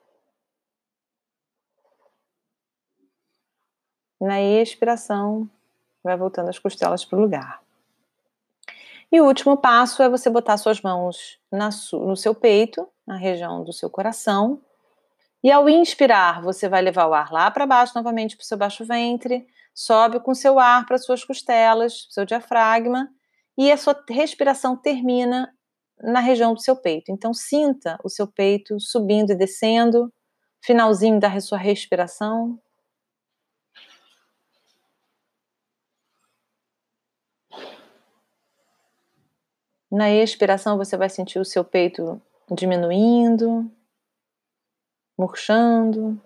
Na 4.20 4.42
expiração, 4.42 5.48
vai 6.04 6.18
voltando 6.18 6.50
as 6.50 6.58
costelas 6.58 7.06
para 7.06 7.20
o 7.20 7.22
lugar. 7.22 7.62
E 9.12 9.22
o 9.22 9.26
último 9.26 9.58
passo 9.58 10.02
é 10.02 10.10
você 10.10 10.28
botar 10.28 10.58
suas 10.58 10.82
mãos 10.82 11.40
no 11.52 12.16
seu 12.16 12.34
peito, 12.34 12.90
na 13.06 13.16
região 13.16 13.64
do 13.64 13.72
seu 13.72 13.92
coração. 13.92 14.60
E 15.44 15.52
ao 15.52 15.70
inspirar, 15.70 16.42
você 16.42 16.68
vai 16.68 16.82
levar 16.82 17.06
o 17.06 17.14
ar 17.14 17.32
lá 17.32 17.52
para 17.52 17.68
baixo, 17.68 17.94
novamente 17.96 18.36
para 18.36 18.44
o 18.44 18.48
seu 18.48 18.58
baixo 18.58 18.84
ventre, 18.84 19.46
sobe 19.72 20.20
com 20.20 20.34
seu 20.34 20.58
ar 20.58 20.84
para 20.88 20.98
suas 20.98 21.24
costelas, 21.24 22.08
seu 22.10 22.26
diafragma, 22.26 23.08
e 23.56 23.72
a 23.72 23.78
sua 23.78 24.04
respiração 24.10 24.76
termina 24.76 25.56
na 26.02 26.20
região 26.20 26.54
do 26.54 26.62
seu 26.62 26.76
peito. 26.76 27.12
Então, 27.12 27.34
sinta 27.34 27.98
o 28.04 28.10
seu 28.10 28.28
peito 28.28 28.80
subindo 28.80 29.32
e 29.32 29.36
descendo, 29.36 30.14
finalzinho 30.62 31.20
da 31.20 31.40
sua 31.40 31.58
respiração. 31.58 32.60
Na 39.90 40.12
expiração, 40.12 40.78
você 40.78 40.98
vai 40.98 41.10
sentir 41.10 41.40
o 41.40 41.46
seu 41.46 41.64
peito 41.64 42.22
diminuindo, 42.52 43.72
murchando, 45.18 46.22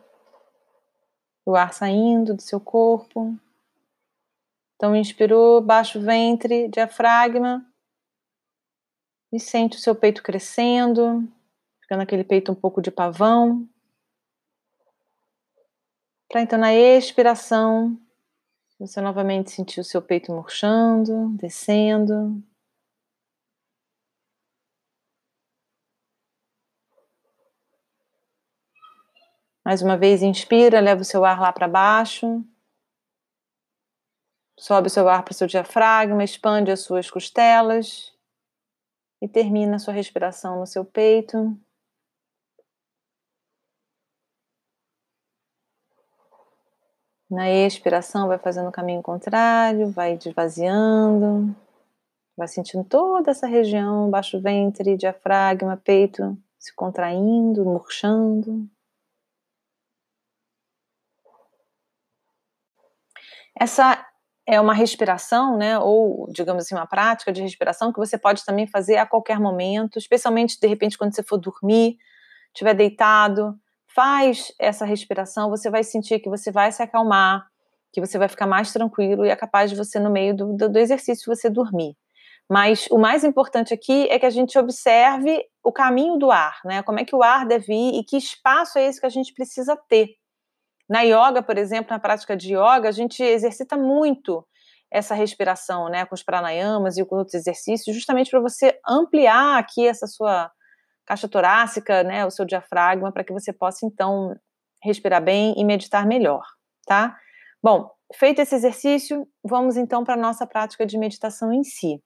o 1.45 1.55
ar 1.55 1.73
saindo 1.73 2.33
do 2.33 2.41
seu 2.41 2.59
corpo. 2.59 3.35
Então, 4.75 4.95
inspirou, 4.95 5.61
baixa 5.61 5.99
o 5.99 6.01
ventre, 6.01 6.67
diafragma, 6.67 7.63
e 9.31 9.39
sente 9.39 9.77
o 9.77 9.79
seu 9.79 9.95
peito 9.95 10.21
crescendo, 10.21 11.27
ficando 11.81 12.01
aquele 12.01 12.23
peito 12.23 12.51
um 12.51 12.55
pouco 12.55 12.81
de 12.81 12.91
pavão. 12.91 13.67
Para 16.27 16.41
então, 16.41 16.59
na 16.59 16.73
expiração, 16.73 17.97
você 18.79 18.99
novamente 18.99 19.51
sentir 19.51 19.79
o 19.79 19.83
seu 19.83 20.01
peito 20.01 20.31
murchando, 20.31 21.29
descendo. 21.37 22.43
Mais 29.63 29.81
uma 29.81 29.97
vez, 29.97 30.21
inspira, 30.23 30.79
leva 30.79 31.01
o 31.01 31.05
seu 31.05 31.23
ar 31.23 31.39
lá 31.39 31.53
para 31.53 31.67
baixo. 31.67 32.43
Sobe 34.57 34.87
o 34.87 34.89
seu 34.89 35.07
ar 35.07 35.23
para 35.23 35.31
o 35.31 35.35
seu 35.35 35.47
diafragma, 35.47 36.23
expande 36.23 36.71
as 36.71 36.81
suas 36.81 37.09
costelas 37.09 38.10
e 39.21 39.27
termina 39.27 39.75
a 39.75 39.79
sua 39.79 39.93
respiração 39.93 40.59
no 40.59 40.65
seu 40.65 40.83
peito. 40.83 41.55
Na 47.29 47.49
expiração, 47.49 48.27
vai 48.27 48.37
fazendo 48.37 48.67
o 48.67 48.71
caminho 48.71 49.01
contrário, 49.01 49.89
vai 49.91 50.17
desvaziando, 50.17 51.55
vai 52.35 52.47
sentindo 52.47 52.83
toda 52.83 53.31
essa 53.31 53.47
região, 53.47 54.09
baixo 54.09 54.41
ventre, 54.41 54.97
diafragma, 54.97 55.77
peito 55.77 56.37
se 56.59 56.73
contraindo, 56.75 57.65
murchando. 57.65 58.69
Essa 63.55 64.00
é 64.47 64.59
uma 64.59 64.73
respiração, 64.73 65.57
né, 65.57 65.77
ou 65.77 66.27
digamos 66.31 66.63
assim, 66.63 66.75
uma 66.75 66.87
prática 66.87 67.31
de 67.31 67.41
respiração 67.41 67.93
que 67.93 67.99
você 67.99 68.17
pode 68.17 68.43
também 68.43 68.67
fazer 68.67 68.97
a 68.97 69.05
qualquer 69.05 69.39
momento, 69.39 69.99
especialmente 69.99 70.59
de 70.59 70.67
repente 70.67 70.97
quando 70.97 71.13
você 71.13 71.23
for 71.23 71.37
dormir, 71.37 71.97
estiver 72.47 72.73
deitado, 72.73 73.55
faz 73.93 74.51
essa 74.59 74.85
respiração, 74.85 75.49
você 75.49 75.69
vai 75.69 75.83
sentir 75.83 76.19
que 76.19 76.29
você 76.29 76.51
vai 76.51 76.71
se 76.71 76.81
acalmar, 76.81 77.45
que 77.93 78.01
você 78.01 78.17
vai 78.17 78.27
ficar 78.27 78.47
mais 78.47 78.71
tranquilo 78.71 79.25
e 79.25 79.29
é 79.29 79.35
capaz 79.35 79.69
de 79.69 79.75
você 79.75 79.99
no 79.99 80.09
meio 80.09 80.35
do, 80.35 80.55
do, 80.55 80.69
do 80.69 80.79
exercício 80.79 81.33
você 81.33 81.49
dormir. 81.49 81.95
Mas 82.49 82.87
o 82.91 82.97
mais 82.97 83.23
importante 83.23 83.73
aqui 83.73 84.07
é 84.09 84.19
que 84.19 84.25
a 84.25 84.29
gente 84.29 84.57
observe 84.57 85.41
o 85.63 85.71
caminho 85.71 86.17
do 86.17 86.31
ar, 86.31 86.59
né? 86.65 86.83
Como 86.83 86.99
é 86.99 87.05
que 87.05 87.15
o 87.15 87.23
ar 87.23 87.45
deve 87.45 87.73
ir 87.73 87.99
e 87.99 88.03
que 88.03 88.17
espaço 88.17 88.77
é 88.77 88.85
esse 88.85 88.99
que 88.99 89.05
a 89.05 89.09
gente 89.09 89.33
precisa 89.33 89.77
ter 89.87 90.15
na 90.91 91.03
yoga, 91.03 91.41
por 91.41 91.57
exemplo, 91.57 91.89
na 91.89 91.99
prática 91.99 92.35
de 92.35 92.53
yoga, 92.53 92.89
a 92.89 92.91
gente 92.91 93.23
exercita 93.23 93.77
muito 93.77 94.45
essa 94.91 95.15
respiração, 95.15 95.87
né, 95.87 96.05
com 96.05 96.13
os 96.13 96.21
pranayamas 96.21 96.97
e 96.97 97.05
com 97.05 97.15
outros 97.15 97.33
exercícios, 97.33 97.95
justamente 97.95 98.29
para 98.29 98.41
você 98.41 98.77
ampliar 98.85 99.57
aqui 99.57 99.87
essa 99.87 100.05
sua 100.05 100.51
caixa 101.05 101.29
torácica, 101.29 102.03
né, 102.03 102.25
o 102.25 102.29
seu 102.29 102.43
diafragma, 102.43 103.09
para 103.09 103.23
que 103.23 103.31
você 103.31 103.53
possa 103.53 103.85
então 103.85 104.35
respirar 104.83 105.23
bem 105.23 105.53
e 105.55 105.63
meditar 105.63 106.05
melhor, 106.05 106.43
tá? 106.85 107.17
Bom, 107.63 107.89
feito 108.13 108.41
esse 108.41 108.53
exercício, 108.53 109.25
vamos 109.41 109.77
então 109.77 110.03
para 110.03 110.15
a 110.15 110.17
nossa 110.17 110.45
prática 110.45 110.85
de 110.85 110.97
meditação 110.97 111.53
em 111.53 111.63
si. 111.63 112.03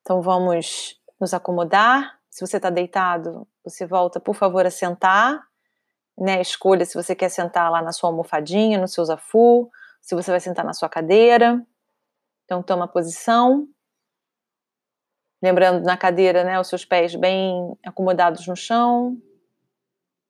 Então 0.00 0.20
vamos 0.20 1.00
nos 1.20 1.32
acomodar. 1.32 2.18
Se 2.28 2.44
você 2.44 2.56
está 2.56 2.70
deitado, 2.70 3.46
você 3.62 3.86
volta, 3.86 4.18
por 4.18 4.34
favor, 4.34 4.66
a 4.66 4.70
sentar 4.70 5.40
né, 6.18 6.40
escolha 6.40 6.84
se 6.84 6.94
você 6.94 7.14
quer 7.14 7.28
sentar 7.28 7.70
lá 7.70 7.82
na 7.82 7.92
sua 7.92 8.10
almofadinha, 8.10 8.78
no 8.78 8.88
seu 8.88 9.04
zafu, 9.04 9.70
se 10.00 10.14
você 10.14 10.30
vai 10.30 10.40
sentar 10.40 10.64
na 10.64 10.72
sua 10.72 10.88
cadeira. 10.88 11.64
Então, 12.44 12.62
toma 12.62 12.88
posição. 12.88 13.68
Lembrando 15.42 15.84
na 15.84 15.96
cadeira, 15.96 16.44
né, 16.44 16.58
os 16.58 16.68
seus 16.68 16.84
pés 16.84 17.14
bem 17.14 17.76
acomodados 17.84 18.46
no 18.46 18.56
chão, 18.56 19.20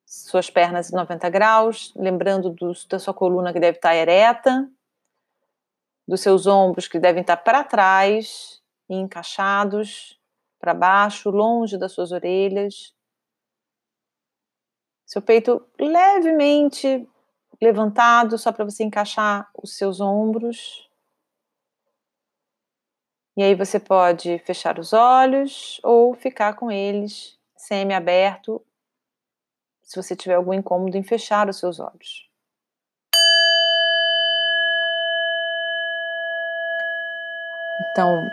suas 0.05 0.51
pernas 0.51 0.91
em 0.91 0.97
90 0.97 1.29
graus, 1.31 1.93
lembrando 1.97 2.51
do, 2.51 2.73
da 2.89 2.99
sua 2.99 3.15
coluna 3.15 3.53
que 3.53 3.61
deve 3.61 3.79
estar 3.79 3.95
ereta, 3.95 4.69
dos 6.07 6.21
seus 6.21 6.47
ombros 6.47 6.89
que 6.89 6.99
devem 6.99 7.21
estar 7.21 7.37
para 7.37 7.65
trás 7.65 8.63
encaixados 8.89 10.21
para 10.59 10.73
baixo, 10.73 11.31
longe 11.31 11.77
das 11.77 11.93
suas 11.93 12.13
orelhas. 12.13 12.96
Seu 15.07 15.23
peito 15.23 15.65
levemente 15.79 17.09
levantado, 17.63 18.37
só 18.37 18.51
para 18.51 18.65
você 18.65 18.83
encaixar 18.83 19.49
os 19.55 19.77
seus 19.77 20.01
ombros. 20.01 20.91
E 23.37 23.43
aí 23.43 23.55
você 23.55 23.79
pode 23.79 24.39
fechar 24.41 24.81
os 24.81 24.93
olhos 24.93 25.81
ou 25.85 26.13
ficar 26.15 26.55
com 26.55 26.73
eles 26.73 27.39
semi-aberto, 27.57 28.61
se 29.83 29.95
você 29.95 30.17
tiver 30.17 30.35
algum 30.35 30.53
incômodo 30.53 30.97
em 30.97 31.05
fechar 31.05 31.49
os 31.49 31.59
seus 31.59 31.79
olhos. 31.79 32.29
Então, 37.93 38.27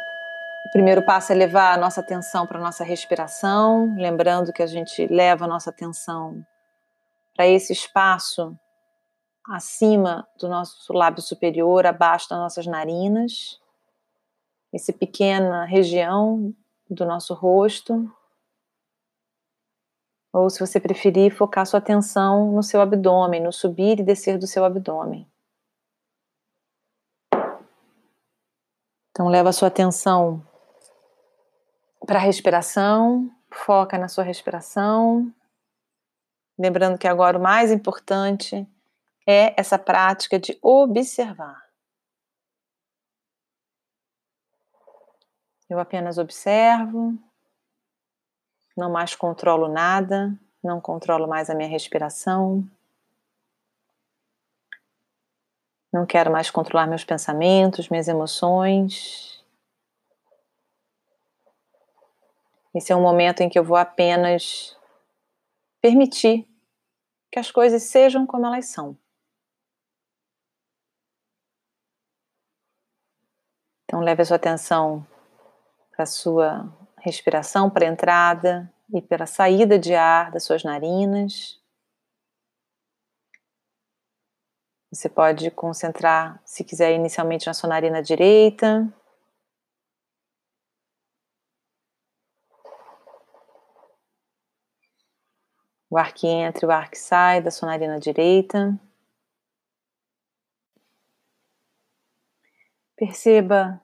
o 0.65 0.71
primeiro 0.71 1.05
passo 1.05 1.31
é 1.31 1.35
levar 1.35 1.73
a 1.73 1.77
nossa 1.77 2.01
atenção 2.01 2.47
para 2.47 2.57
a 2.57 2.61
nossa 2.61 2.83
respiração, 2.83 3.95
lembrando 3.95 4.51
que 4.51 4.63
a 4.63 4.67
gente 4.67 5.05
leva 5.07 5.45
a 5.45 5.47
nossa 5.47 5.69
atenção 5.69 6.43
para 7.35 7.47
esse 7.47 7.73
espaço 7.73 8.57
acima 9.45 10.27
do 10.39 10.47
nosso 10.47 10.93
lábio 10.93 11.21
superior, 11.21 11.85
abaixo 11.85 12.29
das 12.29 12.39
nossas 12.39 12.65
narinas, 12.65 13.59
essa 14.73 14.93
pequena 14.93 15.65
região 15.65 16.53
do 16.89 17.05
nosso 17.05 17.33
rosto. 17.33 18.09
Ou, 20.31 20.49
se 20.49 20.59
você 20.59 20.79
preferir, 20.79 21.35
focar 21.35 21.65
sua 21.65 21.79
atenção 21.79 22.51
no 22.53 22.63
seu 22.63 22.81
abdômen, 22.81 23.41
no 23.41 23.51
subir 23.51 23.99
e 23.99 24.03
descer 24.03 24.39
do 24.39 24.47
seu 24.47 24.65
abdômen. 24.65 25.29
Então, 29.11 29.27
leva 29.27 29.51
sua 29.51 29.67
atenção 29.67 30.43
para 32.05 32.17
a 32.17 32.21
respiração, 32.21 33.29
foca 33.51 33.95
na 33.97 34.07
sua 34.07 34.23
respiração. 34.23 35.31
Lembrando 36.57 36.97
que 36.97 37.07
agora 37.07 37.37
o 37.37 37.41
mais 37.41 37.71
importante 37.71 38.67
é 39.27 39.59
essa 39.59 39.79
prática 39.79 40.39
de 40.39 40.57
observar. 40.61 41.63
Eu 45.69 45.79
apenas 45.79 46.17
observo, 46.17 47.17
não 48.77 48.91
mais 48.91 49.15
controlo 49.15 49.67
nada, 49.67 50.37
não 50.63 50.79
controlo 50.79 51.27
mais 51.27 51.49
a 51.49 51.55
minha 51.55 51.69
respiração. 51.69 52.67
Não 55.91 56.05
quero 56.05 56.31
mais 56.31 56.49
controlar 56.49 56.87
meus 56.87 57.03
pensamentos, 57.03 57.89
minhas 57.89 58.07
emoções. 58.07 59.43
Esse 62.73 62.91
é 62.91 62.95
um 62.95 63.01
momento 63.01 63.41
em 63.41 63.49
que 63.49 63.57
eu 63.57 63.63
vou 63.63 63.77
apenas 63.77 64.75
permitir 65.83 66.47
que 67.29 67.37
as 67.37 67.51
coisas 67.51 67.83
sejam 67.83 68.25
como 68.25 68.45
elas 68.45 68.67
são. 68.67 68.97
Então, 73.83 73.99
leve 73.99 74.21
a 74.21 74.25
sua 74.25 74.37
atenção 74.37 75.05
para 75.91 76.03
a 76.03 76.05
sua 76.05 76.73
respiração, 76.99 77.69
para 77.69 77.85
a 77.85 77.89
entrada 77.89 78.73
e 78.93 79.01
pela 79.01 79.25
saída 79.25 79.77
de 79.77 79.93
ar 79.93 80.31
das 80.31 80.45
suas 80.45 80.63
narinas. 80.63 81.61
Você 84.89 85.09
pode 85.09 85.51
concentrar, 85.51 86.41
se 86.45 86.63
quiser, 86.63 86.93
inicialmente 86.93 87.45
na 87.45 87.53
sua 87.53 87.67
narina 87.67 88.01
direita. 88.01 88.87
O 95.93 95.97
ar 95.99 96.11
que 96.11 96.25
entra 96.25 96.65
e 96.65 96.67
o 96.67 96.71
ar 96.71 96.89
que 96.89 96.97
sai 96.97 97.39
da 97.39 97.51
sua 97.51 97.67
narina 97.67 97.99
direita. 97.99 98.79
Perceba 102.95 103.79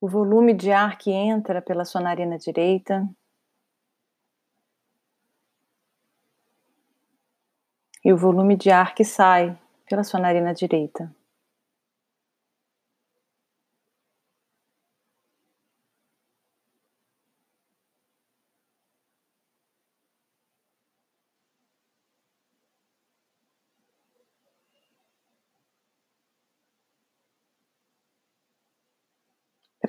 o 0.00 0.08
volume 0.08 0.52
de 0.52 0.72
ar 0.72 0.98
que 0.98 1.12
entra 1.12 1.62
pela 1.62 1.84
sua 1.84 2.00
narina 2.00 2.36
direita. 2.36 3.08
E 8.04 8.12
o 8.12 8.16
volume 8.16 8.56
de 8.56 8.72
ar 8.72 8.92
que 8.92 9.04
sai 9.04 9.56
pela 9.88 10.02
sua 10.02 10.18
narina 10.18 10.52
direita. 10.52 11.14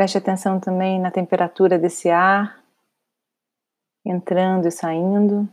Preste 0.01 0.17
atenção 0.17 0.59
também 0.59 0.99
na 0.99 1.11
temperatura 1.11 1.77
desse 1.77 2.09
ar, 2.09 2.59
entrando 4.03 4.67
e 4.67 4.71
saindo. 4.71 5.47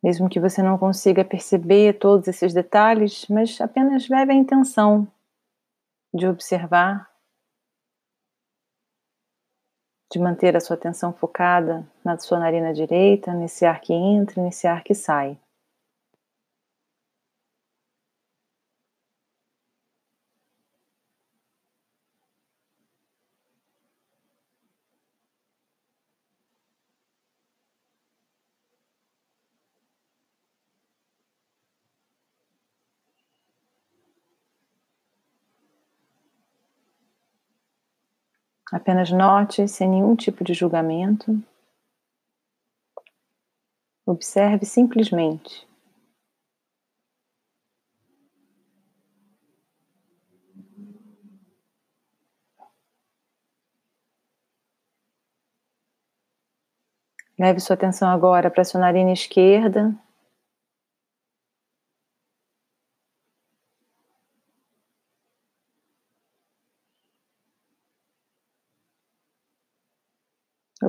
Mesmo 0.00 0.28
que 0.28 0.38
você 0.38 0.62
não 0.62 0.78
consiga 0.78 1.24
perceber 1.24 1.98
todos 1.98 2.28
esses 2.28 2.54
detalhes, 2.54 3.26
mas 3.28 3.60
apenas 3.60 4.08
leve 4.08 4.30
a 4.30 4.36
intenção 4.36 5.10
de 6.14 6.28
observar, 6.28 7.10
de 10.12 10.20
manter 10.20 10.56
a 10.56 10.60
sua 10.60 10.76
atenção 10.76 11.12
focada 11.12 11.84
na 12.04 12.16
sua 12.20 12.38
narina 12.38 12.72
direita, 12.72 13.34
nesse 13.34 13.66
ar 13.66 13.80
que 13.80 13.92
entra 13.92 14.40
e 14.40 14.44
nesse 14.44 14.68
ar 14.68 14.84
que 14.84 14.94
sai. 14.94 15.36
Apenas 38.70 39.10
note 39.10 39.66
sem 39.66 39.88
nenhum 39.88 40.14
tipo 40.14 40.44
de 40.44 40.52
julgamento. 40.52 41.42
Observe 44.06 44.66
simplesmente. 44.66 45.66
Leve 57.38 57.60
sua 57.60 57.74
atenção 57.74 58.10
agora 58.10 58.50
para 58.50 58.64
sua 58.64 58.80
narina 58.80 59.12
esquerda, 59.12 59.94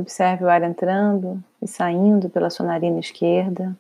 Observe 0.09 0.43
o 0.43 0.49
ar 0.49 0.63
entrando 0.63 1.39
e 1.61 1.67
saindo 1.67 2.31
pela 2.31 2.49
sua 2.49 2.65
narina 2.65 2.99
esquerda. 2.99 3.77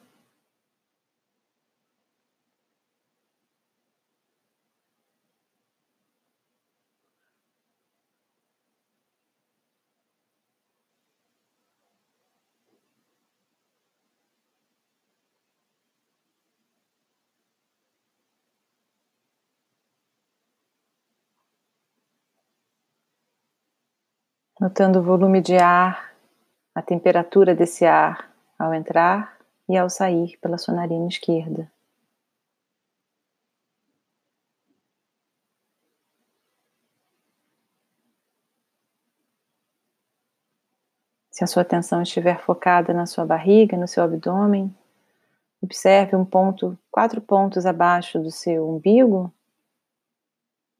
Notando 24.59 24.99
o 24.99 25.03
volume 25.03 25.41
de 25.41 25.57
ar 25.57 26.08
a 26.79 26.81
temperatura 26.81 27.53
desse 27.53 27.85
ar 27.85 28.33
ao 28.57 28.73
entrar 28.73 29.37
e 29.67 29.77
ao 29.77 29.89
sair 29.89 30.37
pela 30.37 30.57
sua 30.57 30.73
narina 30.73 31.09
esquerda. 31.09 31.69
Se 41.29 41.43
a 41.43 41.47
sua 41.47 41.63
atenção 41.63 42.01
estiver 42.01 42.39
focada 42.39 42.93
na 42.93 43.05
sua 43.05 43.25
barriga, 43.25 43.75
no 43.75 43.87
seu 43.87 44.01
abdômen, 44.01 44.73
observe 45.61 46.15
um 46.15 46.23
ponto, 46.23 46.79
quatro 46.89 47.19
pontos 47.19 47.65
abaixo 47.65 48.19
do 48.19 48.31
seu 48.31 48.69
umbigo 48.69 49.33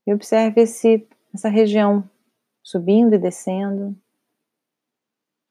e 0.08 0.14
observe 0.14 0.62
esse, 0.62 1.06
essa 1.34 1.50
região 1.50 2.10
subindo 2.64 3.16
e 3.16 3.18
descendo 3.18 3.94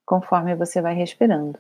conforme 0.09 0.55
você 0.55 0.81
vai 0.81 0.95
respirando. 0.95 1.59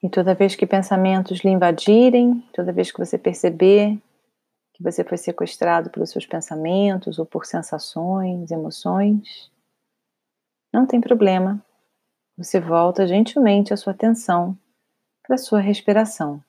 E 0.00 0.08
toda 0.08 0.36
vez 0.36 0.54
que 0.54 0.66
pensamentos 0.66 1.40
lhe 1.40 1.50
invadirem, 1.50 2.44
toda 2.52 2.72
vez 2.72 2.92
que 2.92 2.98
você 2.98 3.18
perceber 3.18 3.98
que 4.72 4.82
você 4.84 5.02
foi 5.02 5.18
sequestrado 5.18 5.90
pelos 5.90 6.10
seus 6.10 6.26
pensamentos 6.26 7.18
ou 7.18 7.26
por 7.26 7.44
sensações, 7.44 8.52
emoções, 8.52 9.50
não 10.74 10.86
tem 10.86 11.00
problema. 11.00 11.64
Você 12.36 12.58
volta 12.58 13.06
gentilmente 13.06 13.72
a 13.72 13.76
sua 13.76 13.92
atenção 13.92 14.58
para 15.22 15.36
a 15.36 15.38
sua 15.38 15.60
respiração. 15.60 16.42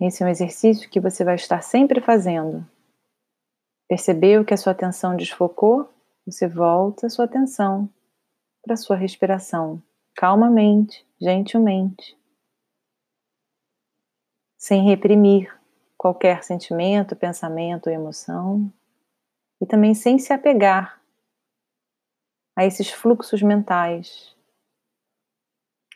Esse 0.00 0.24
é 0.24 0.26
um 0.26 0.28
exercício 0.28 0.90
que 0.90 0.98
você 0.98 1.24
vai 1.24 1.36
estar 1.36 1.62
sempre 1.62 2.00
fazendo. 2.00 2.66
Percebeu 3.88 4.44
que 4.44 4.52
a 4.52 4.56
sua 4.56 4.72
atenção 4.72 5.16
desfocou? 5.16 5.88
Você 6.26 6.48
volta 6.48 7.06
a 7.06 7.10
sua 7.10 7.26
atenção 7.26 7.88
para 8.60 8.74
a 8.74 8.76
sua 8.76 8.96
respiração, 8.96 9.80
calmamente, 10.16 11.06
gentilmente 11.20 12.16
sem 14.64 14.82
reprimir 14.82 15.54
qualquer 15.94 16.42
sentimento, 16.42 17.14
pensamento 17.14 17.88
ou 17.88 17.92
emoção, 17.92 18.72
e 19.60 19.66
também 19.66 19.94
sem 19.94 20.18
se 20.18 20.32
apegar 20.32 21.02
a 22.56 22.64
esses 22.64 22.90
fluxos 22.90 23.42
mentais, 23.42 24.34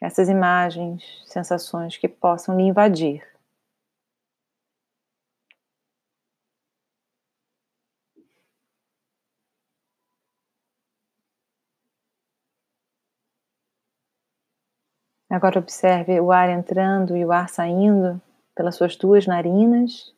essas 0.03 0.29
imagens, 0.29 1.03
sensações 1.25 1.97
que 1.97 2.07
possam 2.07 2.59
lhe 2.59 2.65
invadir. 2.65 3.27
Agora 15.31 15.59
observe 15.59 16.21
o 16.21 16.31
ar 16.31 16.51
entrando 16.51 17.17
e 17.17 17.25
o 17.25 17.33
ar 17.33 17.49
saindo 17.49 18.21
pelas 18.59 18.75
suas 18.75 18.97
duas 18.97 19.25
narinas. 19.25 20.13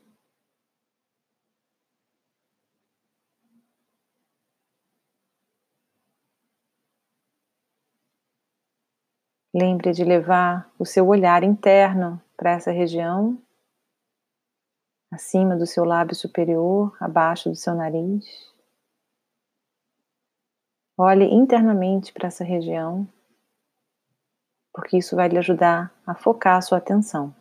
Lembre 9.55 9.93
de 9.93 10.03
levar 10.05 10.73
o 10.79 10.87
seu 10.87 11.07
olhar 11.07 11.43
interno 11.43 12.19
para 12.35 12.53
essa 12.53 12.71
região, 12.71 13.39
acima 15.13 15.55
do 15.55 15.67
seu 15.67 15.85
lábio 15.85 16.15
superior, 16.15 16.97
abaixo 16.99 17.51
do 17.51 17.57
seu 17.57 17.75
nariz. 17.75 18.25
Olhe 20.97 21.27
internamente 21.27 22.11
para 22.11 22.29
essa 22.29 22.43
região, 22.43 23.07
porque 24.73 24.97
isso 24.97 25.15
vai 25.15 25.29
lhe 25.29 25.37
ajudar 25.37 25.95
a 26.07 26.15
focar 26.15 26.57
a 26.57 26.63
sua 26.63 26.79
atenção. 26.79 27.39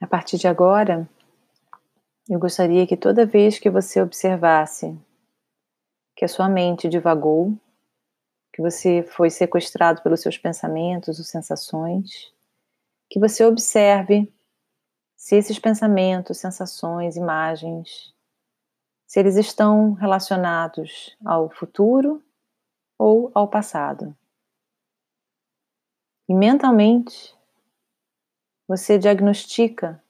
A 0.00 0.06
partir 0.06 0.38
de 0.38 0.48
agora, 0.48 1.06
eu 2.26 2.38
gostaria 2.38 2.86
que 2.86 2.96
toda 2.96 3.26
vez 3.26 3.58
que 3.58 3.68
você 3.68 4.00
observasse 4.00 4.98
que 6.16 6.24
a 6.24 6.28
sua 6.28 6.48
mente 6.48 6.88
divagou, 6.88 7.52
que 8.50 8.62
você 8.62 9.02
foi 9.02 9.28
sequestrado 9.28 10.00
pelos 10.02 10.22
seus 10.22 10.38
pensamentos 10.38 11.18
ou 11.18 11.24
sensações, 11.24 12.32
que 13.10 13.20
você 13.20 13.44
observe 13.44 14.32
se 15.16 15.36
esses 15.36 15.58
pensamentos, 15.58 16.38
sensações, 16.38 17.16
imagens, 17.16 18.14
se 19.06 19.20
eles 19.20 19.36
estão 19.36 19.92
relacionados 19.92 21.14
ao 21.26 21.50
futuro 21.50 22.22
ou 22.98 23.30
ao 23.34 23.48
passado. 23.48 24.16
E 26.26 26.34
mentalmente 26.34 27.34
você 28.70 28.96
diagnostica 28.96 30.00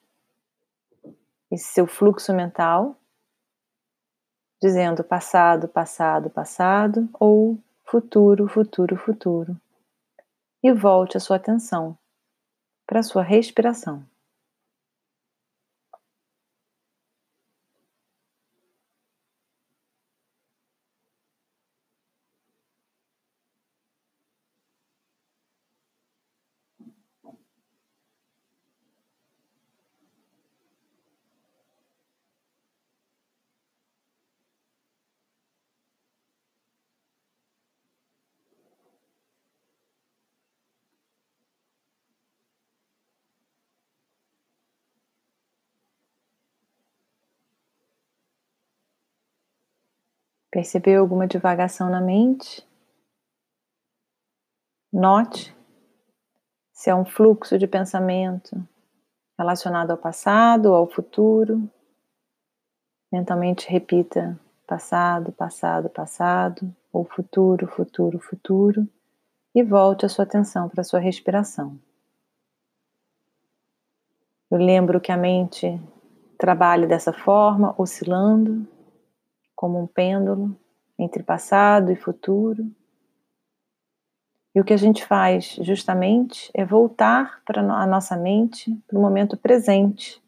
esse 1.50 1.64
seu 1.72 1.86
fluxo 1.86 2.30
mental, 2.34 2.94
dizendo 4.61 5.02
passado, 5.02 5.66
passado, 5.66 6.28
passado, 6.28 7.08
ou 7.14 7.58
futuro, 7.86 8.46
futuro, 8.46 8.98
futuro. 8.98 9.58
E 10.62 10.74
volte 10.74 11.16
a 11.16 11.20
sua 11.20 11.36
atenção 11.36 11.96
para 12.86 13.00
a 13.00 13.02
sua 13.02 13.22
respiração. 13.22 14.04
Percebeu 50.51 51.01
alguma 51.01 51.26
divagação 51.26 51.88
na 51.88 52.01
mente? 52.01 52.66
Note 54.92 55.57
se 56.72 56.90
é 56.90 56.94
um 56.94 57.05
fluxo 57.05 57.59
de 57.59 57.66
pensamento 57.66 58.57
relacionado 59.38 59.90
ao 59.90 59.98
passado 59.98 60.66
ou 60.66 60.74
ao 60.74 60.90
futuro. 60.90 61.70
Mentalmente 63.12 63.70
repita 63.70 64.40
passado, 64.66 65.30
passado, 65.32 65.88
passado, 65.88 66.74
ou 66.92 67.05
futuro, 67.05 67.66
futuro, 67.66 68.18
futuro, 68.18 68.88
e 69.55 69.62
volte 69.62 70.07
a 70.07 70.09
sua 70.09 70.24
atenção 70.24 70.68
para 70.68 70.80
a 70.80 70.84
sua 70.84 71.01
respiração. 71.01 71.78
Eu 74.51 74.59
lembro 74.59 75.01
que 75.01 75.12
a 75.12 75.16
mente 75.16 75.80
trabalha 76.38 76.86
dessa 76.86 77.12
forma, 77.12 77.74
oscilando, 77.78 78.66
como 79.61 79.78
um 79.78 79.86
pêndulo 79.86 80.58
entre 80.98 81.22
passado 81.22 81.92
e 81.92 81.94
futuro. 81.94 82.74
E 84.54 84.61
o 84.61 84.64
que 84.64 84.72
a 84.72 84.76
gente 84.78 85.04
faz 85.04 85.58
justamente 85.61 86.50
é 86.54 86.64
voltar 86.64 87.42
para 87.44 87.61
a 87.61 87.86
nossa 87.86 88.16
mente 88.16 88.74
para 88.86 88.98
o 88.98 89.02
momento 89.02 89.36
presente, 89.36 90.18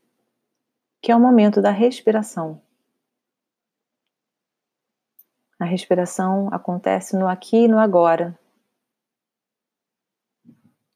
que 1.01 1.11
é 1.11 1.17
o 1.17 1.19
momento 1.19 1.63
da 1.63 1.71
respiração. 1.71 2.61
A 5.59 5.65
respiração 5.65 6.53
acontece 6.53 7.17
no 7.17 7.27
aqui 7.27 7.65
e 7.65 7.69
no 7.69 7.79
agora. 7.79 8.39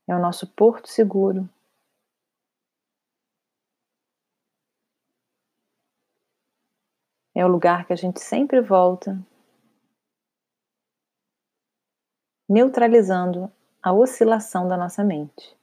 É 0.07 0.15
o 0.15 0.21
nosso 0.21 0.47
porto 0.47 0.91
seguro 0.91 1.49
É 7.37 7.45
o 7.45 7.49
lugar 7.49 7.87
que 7.87 7.93
a 7.93 7.97
gente 7.97 8.19
sempre 8.19 8.63
volta, 8.63 9.23
neutralizando 12.49 13.53
a 13.83 13.93
oscilação 13.93 14.67
da 14.67 14.75
nossa 14.75 15.05
mente. 15.05 15.55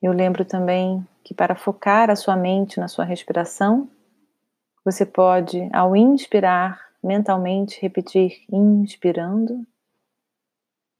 Eu 0.00 0.12
lembro 0.12 0.44
também 0.44 1.06
que 1.24 1.34
para 1.34 1.56
focar 1.56 2.08
a 2.08 2.16
sua 2.16 2.36
mente 2.36 2.78
na 2.78 2.86
sua 2.86 3.04
respiração, 3.04 3.90
você 4.84 5.04
pode, 5.04 5.68
ao 5.72 5.96
inspirar, 5.96 6.92
mentalmente 7.02 7.80
repetir 7.80 8.44
inspirando, 8.50 9.66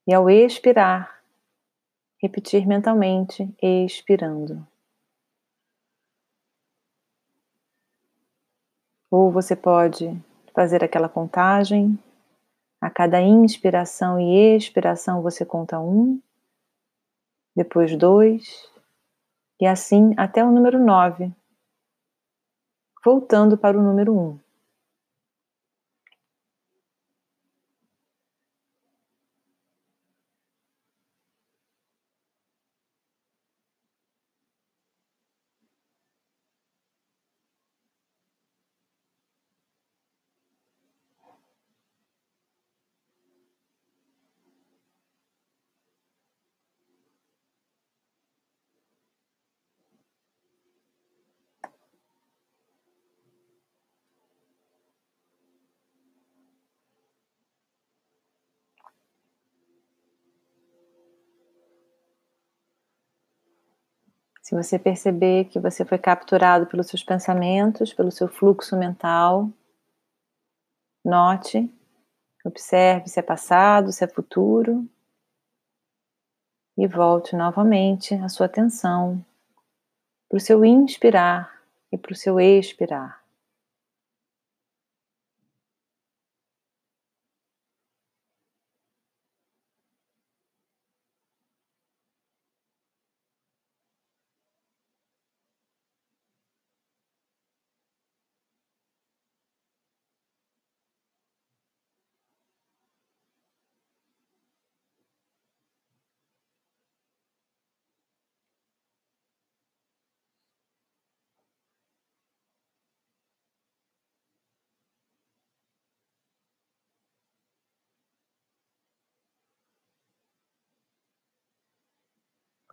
e 0.07 0.13
ao 0.13 0.29
expirar, 0.29 1.23
repetir 2.21 2.67
mentalmente 2.67 3.55
expirando. 3.63 4.67
Ou 9.11 9.31
você 9.31 9.55
pode 9.55 10.21
fazer 10.53 10.83
aquela 10.83 11.09
contagem, 11.09 11.97
a 12.81 12.91
cada 12.91 13.21
inspiração 13.21 14.21
e 14.21 14.57
expiração 14.57 15.23
você 15.23 15.45
conta 15.45 15.79
um, 15.79 16.21
depois 17.55 17.97
dois, 17.97 18.69
e 19.61 19.67
assim 19.67 20.15
até 20.17 20.45
o 20.45 20.51
número 20.51 20.79
9, 20.79 21.33
voltando 23.05 23.57
para 23.57 23.79
o 23.79 23.83
número 23.83 24.13
1. 24.17 24.48
Se 64.49 64.55
você 64.55 64.79
perceber 64.79 65.45
que 65.45 65.61
você 65.61 65.85
foi 65.85 65.99
capturado 65.99 66.65
pelos 66.65 66.87
seus 66.87 67.05
pensamentos, 67.05 67.93
pelo 67.93 68.11
seu 68.11 68.27
fluxo 68.27 68.79
mental, 68.79 69.51
note, 71.05 71.71
observe 72.43 73.11
se 73.11 73.21
é 73.21 73.23
passado, 73.23 73.93
se 73.93 74.03
é 74.03 74.09
futuro 74.09 74.89
e 76.79 76.87
volte 76.87 77.37
novamente 77.37 78.15
a 78.15 78.31
sua 78.31 78.47
atenção 78.47 79.23
para 80.31 80.39
o 80.39 80.41
seu 80.41 80.65
inspirar 80.65 81.63
e 81.93 81.99
para 81.99 82.13
o 82.15 82.17
seu 82.17 82.41
expirar. 82.41 83.18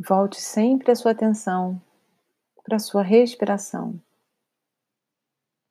Volte 0.08 0.40
sempre 0.40 0.92
a 0.92 0.96
sua 0.96 1.14
atenção 1.14 1.82
para 2.64 2.76
a 2.76 2.80
sua 2.80 3.02
respiração, 3.02 4.00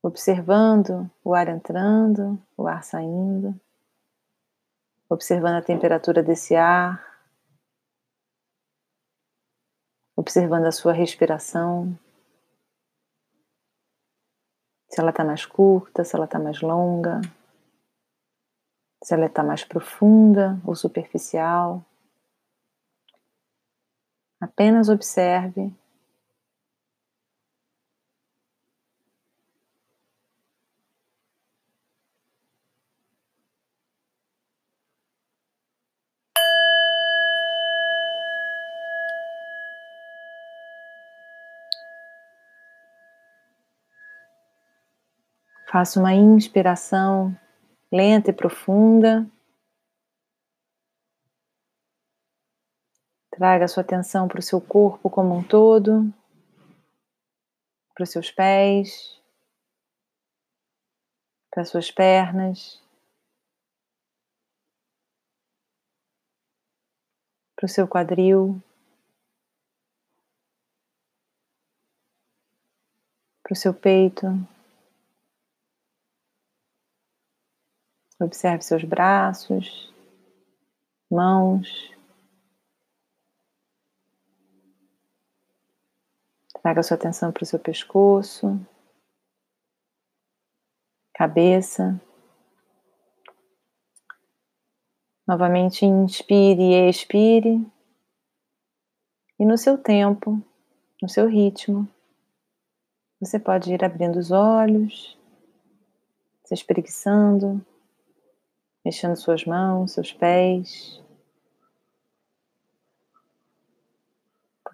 observando 0.02 1.08
o 1.22 1.34
ar 1.34 1.48
entrando, 1.48 2.42
o 2.56 2.66
ar 2.66 2.82
saindo, 2.82 3.54
observando 5.08 5.54
a 5.54 5.62
temperatura 5.62 6.20
desse 6.20 6.56
ar, 6.56 7.00
observando 10.16 10.66
a 10.66 10.72
sua 10.72 10.92
respiração, 10.92 11.96
se 14.88 15.00
ela 15.00 15.10
está 15.10 15.24
mais 15.24 15.46
curta, 15.46 16.02
se 16.02 16.16
ela 16.16 16.24
está 16.24 16.40
mais 16.40 16.60
longa, 16.60 17.20
se 19.00 19.14
ela 19.14 19.26
está 19.26 19.44
mais 19.44 19.62
profunda 19.62 20.60
ou 20.64 20.74
superficial. 20.74 21.84
Apenas 24.44 24.90
observe. 24.90 25.72
Faça 45.72 45.98
uma 45.98 46.12
inspiração 46.12 47.34
lenta 47.90 48.28
e 48.28 48.34
profunda. 48.34 49.26
Traga 53.36 53.66
sua 53.66 53.82
atenção 53.82 54.28
para 54.28 54.38
o 54.38 54.42
seu 54.42 54.60
corpo 54.60 55.10
como 55.10 55.34
um 55.34 55.42
todo, 55.42 56.08
para 57.92 58.04
os 58.04 58.10
seus 58.10 58.30
pés, 58.30 59.20
para 61.50 61.62
as 61.62 61.68
suas 61.68 61.90
pernas, 61.90 62.80
para 67.56 67.66
o 67.66 67.68
seu 67.68 67.88
quadril, 67.88 68.62
para 73.42 73.52
o 73.52 73.56
seu 73.56 73.74
peito. 73.74 74.28
Observe 78.20 78.62
seus 78.62 78.84
braços, 78.84 79.92
mãos. 81.10 81.93
Traga 86.64 86.82
sua 86.82 86.94
atenção 86.94 87.30
para 87.30 87.42
o 87.42 87.46
seu 87.46 87.58
pescoço, 87.58 88.58
cabeça. 91.12 92.00
Novamente 95.28 95.84
inspire 95.84 96.62
e 96.62 96.88
expire. 96.88 97.70
E 99.38 99.44
no 99.44 99.58
seu 99.58 99.76
tempo, 99.76 100.42
no 101.02 101.08
seu 101.10 101.28
ritmo, 101.28 101.86
você 103.20 103.38
pode 103.38 103.70
ir 103.74 103.84
abrindo 103.84 104.18
os 104.18 104.30
olhos, 104.30 105.18
se 106.46 106.54
espreguiçando, 106.54 107.60
mexendo 108.82 109.16
suas 109.16 109.44
mãos, 109.44 109.92
seus 109.92 110.14
pés. 110.14 111.03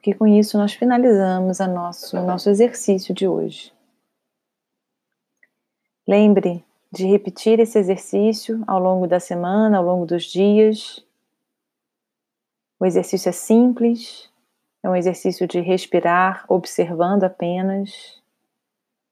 Porque 0.01 0.15
com 0.15 0.27
isso 0.27 0.57
nós 0.57 0.73
finalizamos 0.73 1.59
nosso, 1.59 2.17
o 2.17 2.25
nosso 2.25 2.49
exercício 2.49 3.13
de 3.13 3.29
hoje. 3.29 3.71
Lembre 6.09 6.65
de 6.91 7.07
repetir 7.07 7.61
esse 7.61 7.79
exercício 7.79 8.65
ao 8.67 8.81
longo 8.81 9.07
da 9.07 9.21
semana, 9.21 9.77
ao 9.77 9.85
longo 9.85 10.07
dos 10.07 10.25
dias. 10.25 11.05
O 12.81 12.87
exercício 12.87 13.29
é 13.29 13.33
simples, 13.33 14.31
é 14.83 14.89
um 14.89 14.97
exercício 14.97 15.47
de 15.47 15.61
respirar, 15.61 16.47
observando 16.49 17.25
apenas, 17.25 18.23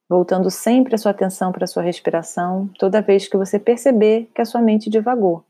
voltando 0.09 0.51
sempre 0.51 0.95
a 0.95 0.99
sua 0.99 1.11
atenção 1.11 1.53
para 1.53 1.65
a 1.65 1.69
sua 1.69 1.83
respiração, 1.83 2.71
toda 2.79 3.03
vez 3.03 3.29
que 3.29 3.37
você 3.37 3.59
perceber 3.59 4.31
que 4.35 4.41
a 4.41 4.47
sua 4.47 4.63
mente 4.63 4.89
divagou. 4.89 5.45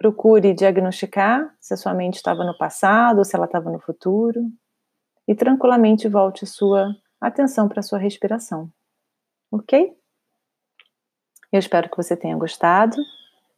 Procure 0.00 0.54
diagnosticar 0.54 1.54
se 1.60 1.74
a 1.74 1.76
sua 1.76 1.92
mente 1.92 2.14
estava 2.14 2.42
no 2.42 2.56
passado 2.56 3.18
ou 3.18 3.24
se 3.24 3.36
ela 3.36 3.44
estava 3.44 3.70
no 3.70 3.78
futuro 3.78 4.50
e 5.28 5.34
tranquilamente 5.34 6.08
volte 6.08 6.46
sua 6.46 6.96
atenção 7.20 7.68
para 7.68 7.80
a 7.80 7.82
sua 7.82 7.98
respiração. 7.98 8.72
Ok? 9.52 9.94
Eu 11.52 11.58
espero 11.58 11.90
que 11.90 11.98
você 11.98 12.16
tenha 12.16 12.34
gostado, 12.34 12.96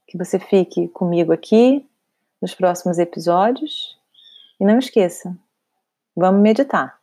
que 0.05 0.19
você 0.19 0.41
fique 0.41 0.89
comigo 0.89 1.33
aqui 1.33 1.89
nos 2.41 2.57
próximos 2.57 2.99
episódios 2.99 3.97
e 4.59 4.65
não 4.65 4.81
esqueça, 4.81 5.39
vamos 6.17 6.43
meditar. 6.43 7.02